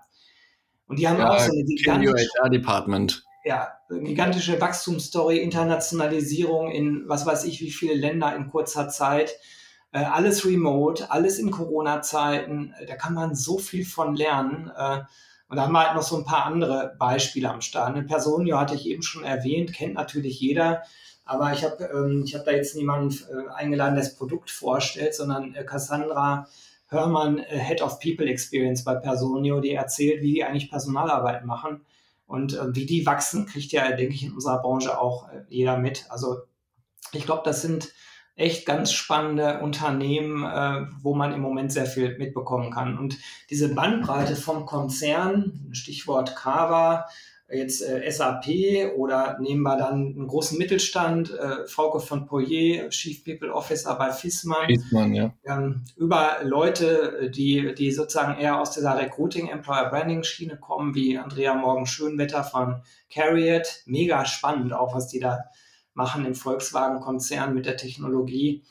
Und 0.87 0.97
die 0.97 1.07
haben 1.07 1.19
ja, 1.19 1.29
auch 1.29 1.39
so 1.39 1.51
eine 1.51 1.63
gigantische, 1.63 2.49
Department. 2.49 3.23
Ja, 3.45 3.73
gigantische 3.89 4.59
Wachstumsstory, 4.59 5.37
Internationalisierung 5.37 6.71
in 6.71 7.03
was 7.05 7.27
weiß 7.27 7.43
ich 7.43 7.61
wie 7.61 7.69
viele 7.69 7.93
Länder 7.93 8.35
in 8.35 8.49
kurzer 8.49 8.89
Zeit. 8.89 9.35
Äh, 9.91 10.03
alles 10.03 10.47
remote, 10.47 11.11
alles 11.11 11.37
in 11.37 11.51
Corona-Zeiten. 11.51 12.73
Da 12.87 12.95
kann 12.95 13.13
man 13.13 13.35
so 13.35 13.59
viel 13.59 13.85
von 13.85 14.15
lernen. 14.15 14.71
Äh, 14.75 15.01
und 15.53 15.57
da 15.57 15.65
haben 15.65 15.73
wir 15.73 15.85
halt 15.85 15.95
noch 15.95 16.01
so 16.01 16.17
ein 16.17 16.25
paar 16.25 16.45
andere 16.45 16.95
Beispiele 16.97 17.47
am 17.47 17.61
Start. 17.61 17.95
Eine 17.95 18.01
Personio 18.01 18.57
hatte 18.57 18.73
ich 18.73 18.87
eben 18.87 19.03
schon 19.03 19.23
erwähnt, 19.23 19.71
kennt 19.71 19.93
natürlich 19.93 20.39
jeder. 20.39 20.81
Aber 21.25 21.53
ich 21.53 21.63
habe 21.63 21.91
ähm, 21.93 22.25
hab 22.33 22.43
da 22.43 22.49
jetzt 22.49 22.75
niemanden 22.75 23.15
äh, 23.29 23.53
eingeladen, 23.53 23.93
der 23.93 24.03
das 24.03 24.15
Produkt 24.15 24.49
vorstellt, 24.49 25.13
sondern 25.13 25.53
äh, 25.53 25.63
Cassandra 25.63 26.47
Hörmann, 26.87 27.37
äh, 27.37 27.59
Head 27.59 27.83
of 27.83 27.99
People 27.99 28.25
Experience 28.25 28.83
bei 28.83 28.95
Personio, 28.95 29.59
die 29.59 29.73
erzählt, 29.73 30.23
wie 30.23 30.33
die 30.33 30.43
eigentlich 30.43 30.71
Personalarbeit 30.71 31.45
machen. 31.45 31.85
Und 32.25 32.55
äh, 32.55 32.75
wie 32.75 32.87
die 32.87 33.05
wachsen, 33.05 33.45
kriegt 33.45 33.71
ja, 33.73 33.91
denke 33.91 34.15
ich, 34.15 34.23
in 34.23 34.33
unserer 34.33 34.59
Branche 34.59 34.99
auch 34.99 35.29
äh, 35.29 35.43
jeder 35.49 35.77
mit. 35.77 36.07
Also 36.09 36.37
ich 37.11 37.27
glaube, 37.27 37.43
das 37.45 37.61
sind 37.61 37.93
echt 38.35 38.65
ganz 38.65 38.91
spannende 38.91 39.59
Unternehmen, 39.59 40.43
äh, 40.43 40.87
wo 41.01 41.13
man 41.13 41.33
im 41.33 41.41
Moment 41.41 41.71
sehr 41.71 41.85
viel 41.85 42.17
mitbekommen 42.17 42.71
kann. 42.71 42.97
Und 42.97 43.17
diese 43.49 43.73
Bandbreite 43.73 44.35
vom 44.35 44.65
Konzern, 44.65 45.69
Stichwort 45.71 46.35
Kava, 46.35 47.05
jetzt 47.51 47.81
äh, 47.81 48.09
SAP 48.09 48.97
oder 48.97 49.37
nehmen 49.39 49.61
wir 49.61 49.77
dann 49.77 50.15
einen 50.15 50.27
großen 50.27 50.57
Mittelstand, 50.57 51.31
äh, 51.31 51.67
Frauke 51.67 51.99
von 51.99 52.25
Poyer, 52.25 52.89
Chief 52.89 53.23
People 53.23 53.53
Officer 53.53 53.95
bei 53.95 54.11
Fissmann. 54.11 54.67
Fissmann, 54.67 55.13
ja. 55.13 55.33
Ähm, 55.45 55.83
über 55.95 56.37
Leute, 56.43 57.29
die, 57.33 57.75
die 57.75 57.91
sozusagen 57.91 58.39
eher 58.39 58.59
aus 58.59 58.71
dieser 58.71 58.97
Recruiting, 58.97 59.49
Employer 59.49 59.89
Branding 59.89 60.23
Schiene 60.23 60.57
kommen, 60.57 60.95
wie 60.95 61.17
Andrea 61.17 61.53
Morgen-Schönwetter 61.53 62.43
von 62.43 62.81
Carriot. 63.11 63.83
Mega 63.85 64.25
spannend 64.25 64.73
auch, 64.73 64.95
was 64.95 65.07
die 65.07 65.19
da 65.19 65.45
machen 65.93 66.25
im 66.25 66.35
Volkswagen-Konzern 66.35 67.53
mit 67.53 67.65
der 67.65 67.77
Technologie. 67.77 68.63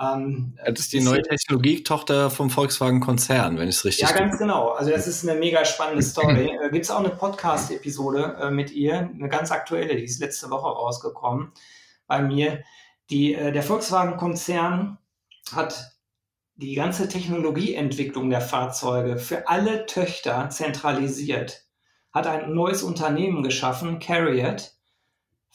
Ähm, 0.00 0.56
das 0.64 0.80
ist 0.80 0.92
die 0.92 1.00
neue 1.00 1.22
Technologietochter 1.22 2.30
vom 2.30 2.50
Volkswagen-Konzern, 2.50 3.58
wenn 3.58 3.68
ich 3.68 3.76
es 3.76 3.84
richtig 3.84 4.08
Ja, 4.08 4.16
ganz 4.16 4.38
genau. 4.38 4.70
Also 4.70 4.90
das 4.90 5.08
ist 5.08 5.28
eine 5.28 5.38
mega 5.38 5.64
spannende 5.64 6.02
Story. 6.04 6.56
äh, 6.62 6.70
Gibt 6.70 6.84
es 6.84 6.90
auch 6.90 7.00
eine 7.00 7.10
Podcast-Episode 7.10 8.36
äh, 8.40 8.50
mit 8.50 8.70
ihr, 8.70 8.98
eine 8.98 9.28
ganz 9.28 9.50
aktuelle, 9.50 9.96
die 9.96 10.04
ist 10.04 10.20
letzte 10.20 10.50
Woche 10.50 10.68
rausgekommen 10.68 11.52
bei 12.06 12.22
mir. 12.22 12.62
Die, 13.10 13.34
äh, 13.34 13.52
der 13.52 13.62
Volkswagen-Konzern 13.62 14.98
hat 15.52 15.98
die 16.54 16.74
ganze 16.74 17.08
Technologieentwicklung 17.08 18.30
der 18.30 18.40
Fahrzeuge 18.40 19.16
für 19.16 19.48
alle 19.48 19.86
Töchter 19.86 20.50
zentralisiert, 20.50 21.64
hat 22.12 22.26
ein 22.26 22.52
neues 22.52 22.82
Unternehmen 22.82 23.42
geschaffen, 23.42 24.00
Carriot, 24.00 24.72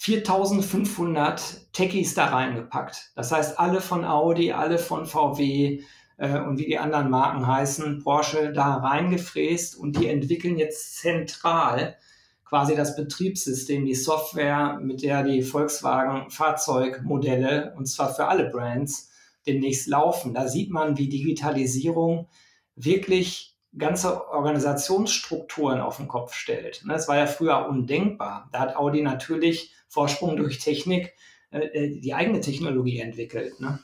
4500 0.03 1.71
Techies 1.71 2.13
da 2.13 2.25
reingepackt. 2.25 3.11
Das 3.15 3.31
heißt, 3.31 3.57
alle 3.57 3.79
von 3.79 4.03
Audi, 4.03 4.51
alle 4.51 4.77
von 4.77 5.05
VW 5.05 5.81
äh, 6.17 6.39
und 6.39 6.59
wie 6.59 6.65
die 6.65 6.77
anderen 6.77 7.09
Marken 7.09 7.47
heißen, 7.47 8.03
Porsche 8.03 8.51
da 8.51 8.75
reingefräst 8.75 9.77
und 9.77 9.97
die 9.97 10.09
entwickeln 10.09 10.57
jetzt 10.57 10.97
zentral 10.97 11.95
quasi 12.43 12.75
das 12.75 12.97
Betriebssystem, 12.97 13.85
die 13.85 13.95
Software, 13.95 14.77
mit 14.81 15.03
der 15.03 15.23
die 15.23 15.41
Volkswagen 15.41 16.29
Fahrzeugmodelle, 16.29 17.73
und 17.77 17.85
zwar 17.85 18.13
für 18.13 18.27
alle 18.27 18.49
Brands, 18.49 19.09
demnächst 19.47 19.87
laufen. 19.87 20.33
Da 20.33 20.49
sieht 20.49 20.69
man, 20.69 20.97
wie 20.97 21.07
Digitalisierung 21.07 22.27
wirklich 22.75 23.52
ganze 23.77 24.29
Organisationsstrukturen 24.29 25.79
auf 25.79 25.97
den 25.97 26.07
Kopf 26.07 26.33
stellt. 26.33 26.83
Das 26.87 27.07
war 27.07 27.17
ja 27.17 27.25
früher 27.25 27.67
undenkbar. 27.67 28.49
Da 28.51 28.59
hat 28.59 28.75
Audi 28.75 29.01
natürlich 29.01 29.73
Vorsprung 29.87 30.37
durch 30.37 30.59
Technik 30.59 31.13
äh, 31.51 31.65
äh, 31.67 31.99
die 31.99 32.13
eigene 32.13 32.41
Technologie 32.41 32.99
entwickelt. 32.99 33.59
Ne? 33.59 33.79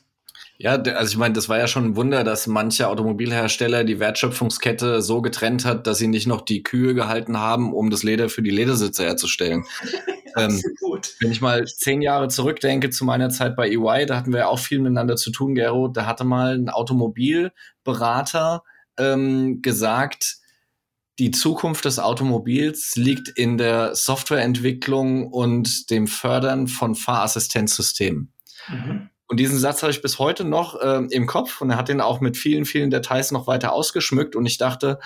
Ja, 0.57 0.73
also 0.73 1.11
ich 1.11 1.17
meine, 1.17 1.33
das 1.33 1.47
war 1.49 1.57
ja 1.57 1.67
schon 1.67 1.85
ein 1.85 1.95
Wunder, 1.95 2.23
dass 2.23 2.45
manche 2.45 2.87
Automobilhersteller 2.87 3.83
die 3.83 3.99
Wertschöpfungskette 3.99 5.01
so 5.01 5.21
getrennt 5.21 5.65
hat, 5.65 5.87
dass 5.87 5.99
sie 5.99 6.07
nicht 6.07 6.27
noch 6.27 6.41
die 6.41 6.63
Kühe 6.63 6.93
gehalten 6.93 7.37
haben, 7.37 7.73
um 7.73 7.89
das 7.89 8.03
Leder 8.03 8.29
für 8.29 8.41
die 8.41 8.49
Ledersitze 8.49 9.05
herzustellen. 9.05 9.63
ähm, 10.37 10.61
wenn 11.19 11.31
ich 11.31 11.39
mal 11.41 11.65
zehn 11.65 12.01
Jahre 12.01 12.27
zurückdenke 12.27 12.89
zu 12.89 13.05
meiner 13.05 13.29
Zeit 13.29 13.55
bei 13.55 13.69
EY, 13.69 14.05
da 14.05 14.17
hatten 14.17 14.33
wir 14.33 14.49
auch 14.49 14.59
viel 14.59 14.79
miteinander 14.79 15.15
zu 15.15 15.31
tun, 15.31 15.55
Gero. 15.55 15.87
Da 15.87 16.05
hatte 16.05 16.25
mal 16.25 16.55
ein 16.55 16.69
Automobilberater 16.69 18.63
ähm, 18.99 19.61
gesagt, 19.61 20.37
die 21.19 21.31
Zukunft 21.31 21.83
des 21.85 21.99
Automobils 21.99 22.95
liegt 22.95 23.27
in 23.27 23.57
der 23.57 23.93
Softwareentwicklung 23.93 25.27
und 25.27 25.89
dem 25.89 26.07
Fördern 26.07 26.67
von 26.67 26.95
Fahrassistenzsystemen. 26.95 28.31
Mhm. 28.69 29.09
Und 29.27 29.39
diesen 29.39 29.59
Satz 29.59 29.83
habe 29.83 29.91
ich 29.91 30.01
bis 30.01 30.17
heute 30.17 30.43
noch 30.43 30.79
äh, 30.81 31.05
im 31.11 31.27
Kopf 31.27 31.61
und 31.61 31.69
er 31.69 31.77
hat 31.77 31.89
den 31.89 32.01
auch 32.01 32.19
mit 32.21 32.37
vielen, 32.37 32.65
vielen 32.65 32.89
Details 32.89 33.31
noch 33.31 33.47
weiter 33.47 33.73
ausgeschmückt 33.73 34.35
und 34.35 34.45
ich 34.45 34.57
dachte, 34.57 34.99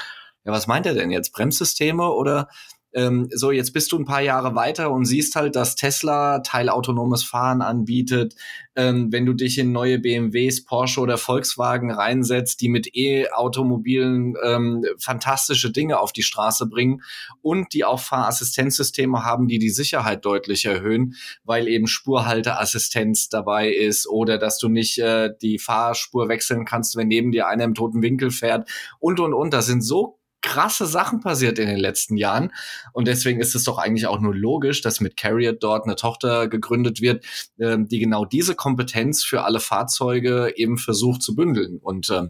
ja, 0.46 0.52
was 0.52 0.68
meint 0.68 0.86
er 0.86 0.94
denn 0.94 1.12
jetzt? 1.12 1.34
Bremssysteme 1.34 2.10
oder 2.10 2.48
ähm, 2.94 3.28
so, 3.32 3.52
jetzt 3.52 3.74
bist 3.74 3.92
du 3.92 4.00
ein 4.00 4.06
paar 4.06 4.22
Jahre 4.22 4.56
weiter 4.56 4.92
und 4.92 5.06
siehst 5.06 5.36
halt, 5.36 5.56
dass 5.56 5.76
Tesla 5.76 6.40
teilautonomes 6.40 7.24
Fahren 7.24 7.62
anbietet. 7.62 8.36
Ähm, 8.76 9.12
wenn 9.12 9.26
du 9.26 9.34
dich 9.34 9.58
in 9.58 9.72
neue 9.72 10.00
BMWs, 10.00 10.64
Porsche 10.66 11.00
oder 11.00 11.18
Volkswagen 11.18 11.92
reinsetzt, 11.92 12.62
die 12.62 12.70
mit 12.70 12.96
E-Automobilen 12.96 14.36
ähm, 14.44 14.84
fantastische 14.98 15.72
Dinge 15.72 16.00
auf 16.00 16.12
die 16.12 16.24
Straße 16.24 16.68
bringen 16.68 17.02
und 17.42 17.74
die 17.74 17.86
auch 17.86 18.00
Fahrassistenzsysteme 18.00 19.24
haben, 19.24 19.48
die 19.48 19.60
die 19.60 19.70
Sicherheit 19.70 20.26
deutlich 20.26 20.66
erhöhen, 20.66 21.16
weil 21.44 21.68
eben 21.68 21.88
Spurhalteassistenz 21.88 23.30
dabei 23.30 23.70
ist 23.70 24.08
oder 24.08 24.38
dass 24.38 24.58
du 24.58 24.70
nicht 24.70 25.00
äh, 25.00 25.32
die 25.42 25.60
Fahrspur 25.60 26.30
wechseln 26.30 26.66
kannst, 26.66 26.96
wenn 26.96 27.08
neben 27.08 27.32
dir 27.32 27.48
einer 27.48 27.64
im 27.64 27.74
toten 27.74 28.02
Winkel 28.02 28.32
fährt 28.32 28.70
und 29.00 29.20
und 29.20 29.34
und. 29.34 29.54
Das 29.54 29.68
sind 29.68 29.82
so 29.82 30.20
krasse 30.44 30.86
Sachen 30.86 31.22
passiert 31.22 31.58
in 31.58 31.68
den 31.68 31.80
letzten 31.80 32.18
Jahren. 32.18 32.52
Und 32.92 33.08
deswegen 33.08 33.40
ist 33.40 33.56
es 33.56 33.64
doch 33.64 33.80
eigentlich 33.80 34.06
auch 34.06 34.20
nur 34.20 34.36
logisch, 34.36 34.82
dass 34.82 35.00
mit 35.00 35.18
Carriot 35.18 35.64
dort 35.64 35.86
eine 35.86 35.96
Tochter 35.96 36.48
gegründet 36.48 37.02
wird, 37.02 37.26
äh, 37.58 37.78
die 37.80 38.00
genau 38.00 38.26
diese 38.26 38.54
Kompetenz 38.54 39.24
für 39.24 39.44
alle 39.44 39.60
Fahrzeuge 39.60 40.54
eben 40.56 40.78
versucht 40.78 41.24
zu 41.24 41.34
bündeln. 41.36 41.80
Und 41.82 42.12
äh, 42.12 42.24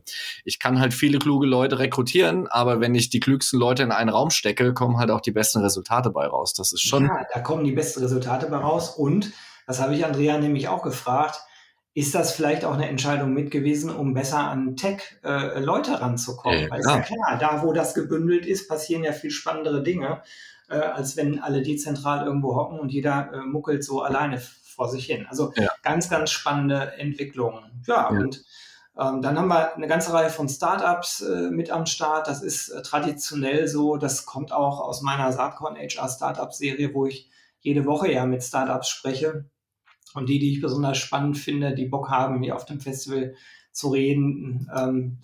ich 0.45 0.59
kann 0.59 0.79
halt 0.79 0.93
viele 0.93 1.19
kluge 1.19 1.47
Leute 1.47 1.79
rekrutieren, 1.79 2.47
aber 2.47 2.79
wenn 2.79 2.95
ich 2.95 3.09
die 3.09 3.19
klügsten 3.19 3.59
Leute 3.59 3.83
in 3.83 3.91
einen 3.91 4.09
Raum 4.09 4.29
stecke, 4.29 4.73
kommen 4.73 4.97
halt 4.97 5.11
auch 5.11 5.21
die 5.21 5.31
besten 5.31 5.59
Resultate 5.59 6.11
bei 6.11 6.25
raus. 6.27 6.53
Das 6.53 6.71
ist 6.71 6.81
schon. 6.81 7.05
Ja, 7.05 7.25
da 7.33 7.39
kommen 7.41 7.65
die 7.65 7.71
besten 7.71 8.01
Resultate 8.01 8.47
bei 8.47 8.57
raus 8.57 8.91
und 8.91 9.33
Das 9.65 9.79
habe 9.79 9.95
ich 9.95 10.05
Andrea 10.05 10.37
nämlich 10.37 10.67
auch 10.67 10.83
gefragt. 10.83 11.39
Ist 11.95 12.15
das 12.15 12.33
vielleicht 12.33 12.65
auch 12.65 12.73
eine 12.73 12.89
Entscheidung 12.89 13.33
mit 13.33 13.51
gewesen, 13.51 13.95
um 13.95 14.15
besser 14.15 14.39
an 14.39 14.75
Tech-Leute 14.75 15.91
äh, 15.91 15.95
ranzukommen? 15.95 16.61
Ja, 16.61 16.69
Weil 16.71 16.79
ist 16.79 16.89
ja 16.89 17.01
klar, 17.01 17.37
da 17.39 17.61
wo 17.61 17.71
das 17.71 17.93
gebündelt 17.93 18.47
ist, 18.47 18.67
passieren 18.67 19.03
ja 19.03 19.11
viel 19.11 19.29
spannendere 19.29 19.83
Dinge, 19.83 20.23
äh, 20.69 20.77
als 20.77 21.17
wenn 21.17 21.39
alle 21.39 21.61
dezentral 21.61 22.25
irgendwo 22.25 22.55
hocken 22.55 22.79
und 22.79 22.91
jeder 22.91 23.31
äh, 23.33 23.37
muckelt 23.41 23.83
so 23.83 24.01
alleine 24.01 24.39
vor 24.39 24.89
sich 24.89 25.05
hin. 25.05 25.27
Also 25.29 25.53
ja. 25.55 25.69
ganz, 25.83 26.09
ganz 26.09 26.31
spannende 26.31 26.93
Entwicklungen. 26.97 27.83
Ja, 27.85 28.09
ja. 28.11 28.19
und 28.19 28.43
ähm, 28.99 29.21
dann 29.21 29.37
haben 29.37 29.47
wir 29.47 29.75
eine 29.75 29.87
ganze 29.87 30.13
Reihe 30.13 30.29
von 30.29 30.49
Startups 30.49 31.21
äh, 31.21 31.49
mit 31.49 31.71
am 31.71 31.85
Start. 31.85 32.27
Das 32.27 32.41
ist 32.41 32.69
äh, 32.69 32.81
traditionell 32.81 33.67
so. 33.67 33.97
Das 33.97 34.25
kommt 34.25 34.51
auch 34.51 34.79
aus 34.81 35.01
meiner 35.01 35.31
Saatkorn 35.31 35.75
HR 35.75 36.09
Startup 36.09 36.53
Serie, 36.53 36.93
wo 36.93 37.05
ich 37.05 37.29
jede 37.59 37.85
Woche 37.85 38.11
ja 38.11 38.25
mit 38.25 38.43
Startups 38.43 38.89
spreche. 38.89 39.45
Und 40.13 40.29
die, 40.29 40.39
die 40.39 40.53
ich 40.53 40.61
besonders 40.61 40.97
spannend 40.97 41.37
finde, 41.37 41.73
die 41.73 41.85
Bock 41.85 42.09
haben, 42.09 42.41
hier 42.43 42.55
auf 42.55 42.65
dem 42.65 42.79
Festival 42.79 43.35
zu 43.71 43.89
reden. 43.89 44.69
Ähm, 44.75 45.19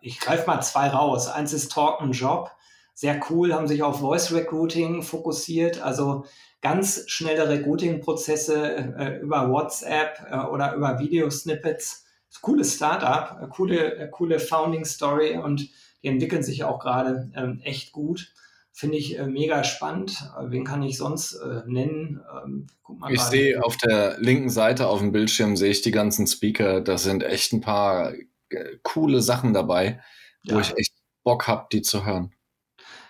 ich 0.00 0.20
greife 0.20 0.46
mal 0.46 0.60
zwei 0.60 0.88
raus. 0.88 1.28
Eins 1.28 1.52
ist 1.52 1.72
Talk 1.72 2.00
and 2.00 2.14
Job. 2.14 2.50
Sehr 2.94 3.20
cool, 3.28 3.52
haben 3.52 3.66
sich 3.66 3.82
auf 3.82 4.00
Voice 4.00 4.32
Recruiting 4.32 5.02
fokussiert. 5.02 5.82
Also 5.82 6.24
ganz 6.62 7.04
schnelle 7.08 7.48
Recruiting-Prozesse 7.48 8.94
äh, 8.98 9.20
über 9.20 9.50
WhatsApp 9.50 10.26
äh, 10.30 10.38
oder 10.38 10.74
über 10.74 10.98
Video-Snippets. 10.98 12.04
Cooles 12.40 12.74
Startup, 12.74 13.42
äh, 13.42 13.48
coole, 13.48 13.96
äh, 13.96 14.08
coole 14.10 14.38
Founding-Story 14.38 15.36
und 15.38 15.68
die 16.02 16.08
entwickeln 16.08 16.42
sich 16.42 16.64
auch 16.64 16.78
gerade 16.78 17.30
ähm, 17.34 17.60
echt 17.62 17.92
gut. 17.92 18.32
Finde 18.78 18.98
ich 18.98 19.18
äh, 19.18 19.26
mega 19.26 19.64
spannend. 19.64 20.30
Äh, 20.38 20.50
wen 20.50 20.62
kann 20.62 20.82
ich 20.82 20.98
sonst 20.98 21.32
äh, 21.32 21.62
nennen? 21.64 22.20
Ähm, 22.44 22.66
ich 23.08 23.22
sehe 23.22 23.64
auf 23.64 23.78
der 23.78 24.18
linken 24.18 24.50
Seite 24.50 24.88
auf 24.88 24.98
dem 24.98 25.12
Bildschirm 25.12 25.56
sehe 25.56 25.70
ich 25.70 25.80
die 25.80 25.92
ganzen 25.92 26.26
Speaker. 26.26 26.82
Da 26.82 26.98
sind 26.98 27.22
echt 27.22 27.54
ein 27.54 27.62
paar 27.62 28.12
äh, 28.50 28.76
coole 28.82 29.22
Sachen 29.22 29.54
dabei, 29.54 30.02
ja. 30.42 30.54
wo 30.54 30.60
ich 30.60 30.76
echt 30.76 30.92
Bock 31.24 31.48
habe, 31.48 31.68
die 31.72 31.80
zu 31.80 32.04
hören. 32.04 32.34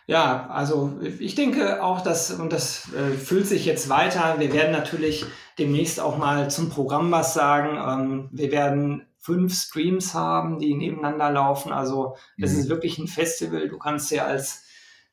Ja, 0.07 0.47
also 0.51 1.01
ich 1.19 1.35
denke 1.35 1.83
auch, 1.83 2.01
dass, 2.01 2.31
und 2.31 2.53
das 2.53 2.89
äh, 2.95 3.17
fühlt 3.17 3.49
sich 3.49 3.65
jetzt 3.67 3.89
weiter, 3.89 4.37
wir 4.39 4.53
werden 4.53 4.71
natürlich 4.71 5.25
demnächst 5.59 5.99
auch 5.99 6.17
mal 6.17 6.49
zum 6.49 6.71
Programm 6.71 7.11
was 7.11 7.35
sagen. 7.35 7.77
Ähm, 7.77 8.29
wir 8.31 8.53
werden 8.53 9.05
fünf 9.19 9.53
Streams 9.53 10.15
haben, 10.15 10.61
die 10.61 10.75
nebeneinander 10.75 11.33
laufen. 11.33 11.73
Also 11.73 12.15
es 12.41 12.53
mhm. 12.53 12.61
ist 12.61 12.69
wirklich 12.69 12.99
ein 12.99 13.09
Festival. 13.09 13.69
Du 13.69 13.79
kannst 13.79 14.13
ja 14.13 14.27
als 14.27 14.63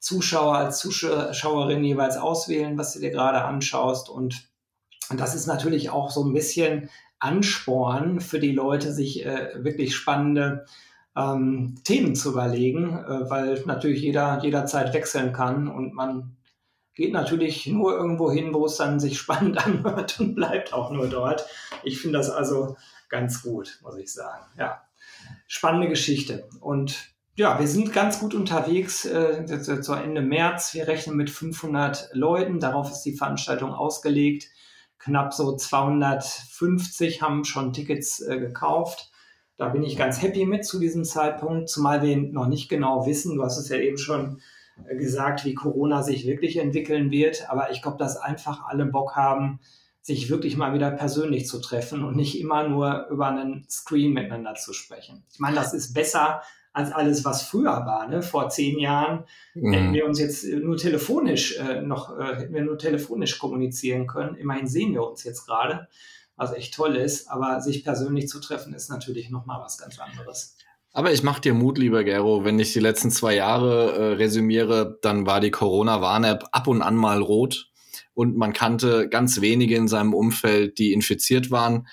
Zuschauer, 0.03 0.57
als 0.57 0.79
Zuschauerin 0.79 1.81
jeweils 1.83 2.17
auswählen, 2.17 2.77
was 2.77 2.91
du 2.91 2.99
dir 2.99 3.09
gerade 3.09 3.45
anschaust. 3.45 4.09
Und 4.09 4.49
das 5.09 5.33
ist 5.33 5.47
natürlich 5.47 5.91
auch 5.91 6.11
so 6.11 6.25
ein 6.25 6.33
bisschen 6.33 6.89
Ansporn 7.19 8.19
für 8.19 8.39
die 8.39 8.51
Leute, 8.51 8.91
sich 8.91 9.25
äh, 9.25 9.63
wirklich 9.63 9.95
spannende 9.95 10.65
ähm, 11.15 11.75
Themen 11.85 12.15
zu 12.15 12.31
überlegen, 12.31 12.97
äh, 12.97 13.29
weil 13.29 13.63
natürlich 13.65 14.01
jeder 14.01 14.43
jederzeit 14.43 14.93
wechseln 14.93 15.31
kann 15.31 15.69
und 15.69 15.93
man 15.93 16.35
geht 16.95 17.13
natürlich 17.13 17.65
nur 17.67 17.95
irgendwo 17.95 18.29
hin, 18.29 18.53
wo 18.53 18.65
es 18.65 18.75
dann 18.75 18.99
sich 18.99 19.17
spannend 19.19 19.65
anhört 19.65 20.19
und 20.19 20.35
bleibt 20.35 20.73
auch 20.73 20.91
nur 20.91 21.07
dort. 21.07 21.45
Ich 21.83 22.01
finde 22.01 22.17
das 22.17 22.29
also 22.29 22.75
ganz 23.07 23.41
gut, 23.41 23.79
muss 23.83 23.97
ich 23.97 24.11
sagen. 24.11 24.43
Ja, 24.57 24.81
spannende 25.47 25.87
Geschichte. 25.87 26.49
Und 26.59 27.12
ja, 27.35 27.59
wir 27.59 27.67
sind 27.67 27.93
ganz 27.93 28.19
gut 28.19 28.35
unterwegs 28.35 29.05
äh, 29.05 29.45
zu 29.81 29.93
Ende 29.93 30.21
März. 30.21 30.73
Wir 30.73 30.87
rechnen 30.87 31.17
mit 31.17 31.31
500 31.31 32.09
Leuten. 32.13 32.59
Darauf 32.59 32.91
ist 32.91 33.01
die 33.01 33.15
Veranstaltung 33.15 33.73
ausgelegt. 33.73 34.49
Knapp 34.99 35.33
so 35.33 35.55
250 35.55 37.21
haben 37.21 37.43
schon 37.43 37.73
Tickets 37.73 38.21
äh, 38.21 38.39
gekauft. 38.39 39.11
Da 39.57 39.69
bin 39.69 39.83
ich 39.83 39.97
ganz 39.97 40.21
happy 40.21 40.45
mit 40.45 40.65
zu 40.65 40.79
diesem 40.79 41.03
Zeitpunkt, 41.03 41.69
zumal 41.69 42.01
wir 42.01 42.17
noch 42.17 42.47
nicht 42.47 42.69
genau 42.69 43.05
wissen, 43.05 43.35
du 43.35 43.43
hast 43.43 43.57
es 43.57 43.69
ja 43.69 43.77
eben 43.77 43.97
schon 43.97 44.41
äh, 44.85 44.95
gesagt, 44.95 45.43
wie 45.43 45.55
Corona 45.55 46.03
sich 46.03 46.27
wirklich 46.27 46.57
entwickeln 46.57 47.09
wird. 47.09 47.49
Aber 47.49 47.71
ich 47.71 47.81
glaube, 47.81 47.97
dass 47.97 48.17
einfach 48.17 48.67
alle 48.67 48.85
Bock 48.85 49.15
haben, 49.15 49.59
sich 50.01 50.29
wirklich 50.29 50.55
mal 50.55 50.73
wieder 50.73 50.91
persönlich 50.91 51.47
zu 51.47 51.59
treffen 51.59 52.03
und 52.03 52.15
nicht 52.15 52.39
immer 52.39 52.67
nur 52.67 53.07
über 53.09 53.27
einen 53.27 53.65
Screen 53.69 54.13
miteinander 54.13 54.53
zu 54.55 54.73
sprechen. 54.73 55.23
Ich 55.31 55.39
meine, 55.39 55.55
das 55.55 55.73
ist 55.73 55.93
besser 55.93 56.41
als 56.73 56.91
alles, 56.91 57.23
was 57.23 57.43
früher 57.43 57.85
war. 57.85 58.07
Ne? 58.07 58.21
Vor 58.21 58.49
zehn 58.49 58.79
Jahren 58.79 59.25
mhm. 59.53 59.73
hätten 59.73 59.93
wir 59.93 60.05
uns 60.05 60.19
jetzt 60.19 60.43
nur 60.43 60.77
telefonisch 60.77 61.57
äh, 61.57 61.81
noch, 61.81 62.17
äh, 62.19 62.35
hätten 62.35 62.53
wir 62.53 62.63
nur 62.63 62.77
telefonisch 62.77 63.37
kommunizieren 63.37 64.07
können. 64.07 64.35
Immerhin 64.35 64.67
sehen 64.67 64.93
wir 64.93 65.07
uns 65.07 65.23
jetzt 65.23 65.45
gerade 65.45 65.87
was 66.35 66.53
echt 66.53 66.73
toll 66.73 66.95
ist. 66.95 67.27
Aber 67.29 67.61
sich 67.61 67.83
persönlich 67.83 68.27
zu 68.27 68.39
treffen, 68.39 68.73
ist 68.73 68.89
natürlich 68.89 69.29
nochmal 69.29 69.61
was 69.61 69.77
ganz 69.77 69.99
anderes. 69.99 70.57
Aber 70.91 71.11
ich 71.11 71.23
mache 71.23 71.41
dir 71.41 71.53
Mut, 71.53 71.77
lieber 71.77 72.03
Gero. 72.03 72.45
Wenn 72.45 72.59
ich 72.59 72.73
die 72.73 72.79
letzten 72.79 73.09
zwei 73.09 73.35
Jahre 73.35 73.93
äh, 73.93 74.13
resümiere, 74.13 74.99
dann 75.01 75.25
war 75.25 75.39
die 75.39 75.51
Corona-Warn-App 75.51 76.45
ab 76.51 76.67
und 76.67 76.81
an 76.81 76.95
mal 76.95 77.21
rot. 77.21 77.71
Und 78.13 78.37
man 78.37 78.53
kannte 78.53 79.09
ganz 79.09 79.41
wenige 79.41 79.75
in 79.75 79.87
seinem 79.87 80.13
Umfeld, 80.13 80.77
die 80.77 80.93
infiziert 80.93 81.49
waren. 81.49 81.87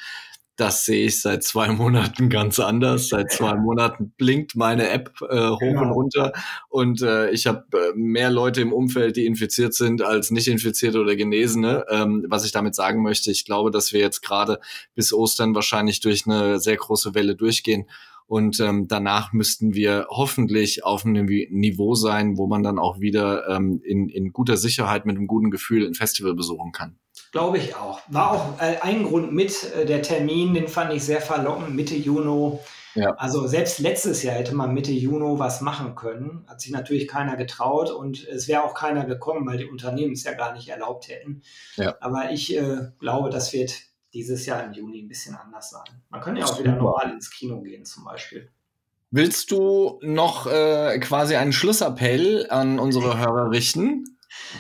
Das 0.61 0.85
sehe 0.85 1.07
ich 1.07 1.23
seit 1.23 1.43
zwei 1.43 1.69
Monaten 1.73 2.29
ganz 2.29 2.61
anders. 2.61 3.09
Seit 3.09 3.33
zwei 3.33 3.55
Monaten 3.55 4.13
blinkt 4.19 4.57
meine 4.57 4.91
App 4.91 5.11
äh, 5.23 5.49
hoch 5.49 5.59
genau. 5.59 5.81
und 5.85 5.91
runter 5.93 6.33
und 6.69 7.01
äh, 7.01 7.31
ich 7.31 7.47
habe 7.47 7.65
äh, 7.73 7.97
mehr 7.97 8.31
Leute 8.31 8.61
im 8.61 8.75
Umfeld, 8.75 9.17
die 9.17 9.25
infiziert 9.25 9.73
sind, 9.73 10.03
als 10.03 10.31
nicht 10.31 10.49
infizierte 10.49 11.01
oder 11.01 11.17
Genesene. 11.17 11.87
Ähm, 11.89 12.27
was 12.29 12.45
ich 12.45 12.53
damit 12.53 12.75
sagen 12.75 13.03
möchte, 13.03 13.31
ich 13.31 13.47
glaube, 13.47 13.71
dass 13.71 13.95
wir 13.95 14.01
jetzt 14.01 14.21
gerade 14.21 14.61
bis 14.95 15.15
Ostern 15.15 15.55
wahrscheinlich 15.55 16.01
durch 16.01 16.27
eine 16.27 16.61
sehr 16.61 16.77
große 16.77 17.15
Welle 17.15 17.37
durchgehen. 17.37 17.87
Und 18.27 18.61
ähm, 18.61 18.87
danach 18.87 19.33
müssten 19.33 19.73
wir 19.75 20.09
hoffentlich 20.11 20.85
auf 20.85 21.07
einem 21.07 21.25
Niveau 21.25 21.95
sein, 21.95 22.37
wo 22.37 22.47
man 22.47 22.63
dann 22.63 22.79
auch 22.79 23.01
wieder 23.01 23.49
ähm, 23.49 23.81
in, 23.83 24.11
in 24.11 24.33
guter 24.33 24.59
Sicherheit 24.59 25.07
mit 25.07 25.17
einem 25.17 25.27
guten 25.27 25.51
Gefühl 25.51 25.87
ein 25.87 25.95
Festival 25.95 26.35
besuchen 26.35 26.71
kann. 26.71 26.99
Glaube 27.33 27.59
ich 27.59 27.77
auch. 27.77 28.01
War 28.09 28.33
auch 28.33 28.61
äh, 28.61 28.79
ein 28.81 29.05
Grund 29.05 29.33
mit, 29.33 29.73
äh, 29.75 29.87
der 29.87 30.03
Termin, 30.03 30.55
den 30.55 30.69
fand 30.69 30.93
ich 30.93 31.05
sehr 31.05 31.21
verlockend, 31.21 31.75
Mitte 31.75 31.95
Juni. 31.95 32.59
Ja. 32.95 33.15
Also 33.15 33.47
selbst 33.47 33.79
letztes 33.79 34.25
Jahr 34.25 34.35
hätte 34.35 34.55
man 34.55 34.75
Mitte 34.75 34.91
Juni 34.91 35.39
was 35.39 35.61
machen 35.61 35.95
können. 35.95 36.45
Hat 36.49 36.61
sich 36.61 36.73
natürlich 36.73 37.07
keiner 37.07 37.37
getraut 37.37 37.91
und 37.91 38.27
es 38.27 38.49
wäre 38.49 38.65
auch 38.65 38.75
keiner 38.75 39.05
gekommen, 39.05 39.47
weil 39.47 39.59
die 39.59 39.67
Unternehmen 39.67 40.13
es 40.13 40.25
ja 40.25 40.33
gar 40.33 40.53
nicht 40.55 40.69
erlaubt 40.69 41.09
hätten. 41.09 41.43
Ja. 41.77 41.97
Aber 42.01 42.33
ich 42.33 42.57
äh, 42.57 42.89
glaube, 42.99 43.31
das 43.31 43.53
wird 43.53 43.73
dieses 44.13 44.45
Jahr 44.47 44.65
im 44.65 44.73
Juni 44.73 45.03
ein 45.03 45.09
bisschen 45.09 45.37
anders 45.37 45.71
sein. 45.71 46.03
Man 46.09 46.21
kann 46.21 46.37
ja 46.37 46.45
auch 46.45 46.59
wieder 46.59 46.73
normal 46.73 47.13
ins 47.13 47.31
Kino 47.31 47.61
gehen 47.61 47.85
zum 47.85 48.05
Beispiel. 48.05 48.51
Willst 49.13 49.51
du 49.51 49.99
noch 50.03 50.47
äh, 50.47 50.99
quasi 51.01 51.37
einen 51.37 51.53
Schlussappell 51.53 52.47
an 52.49 52.79
unsere 52.79 53.19
Hörer 53.19 53.51
richten? 53.51 54.05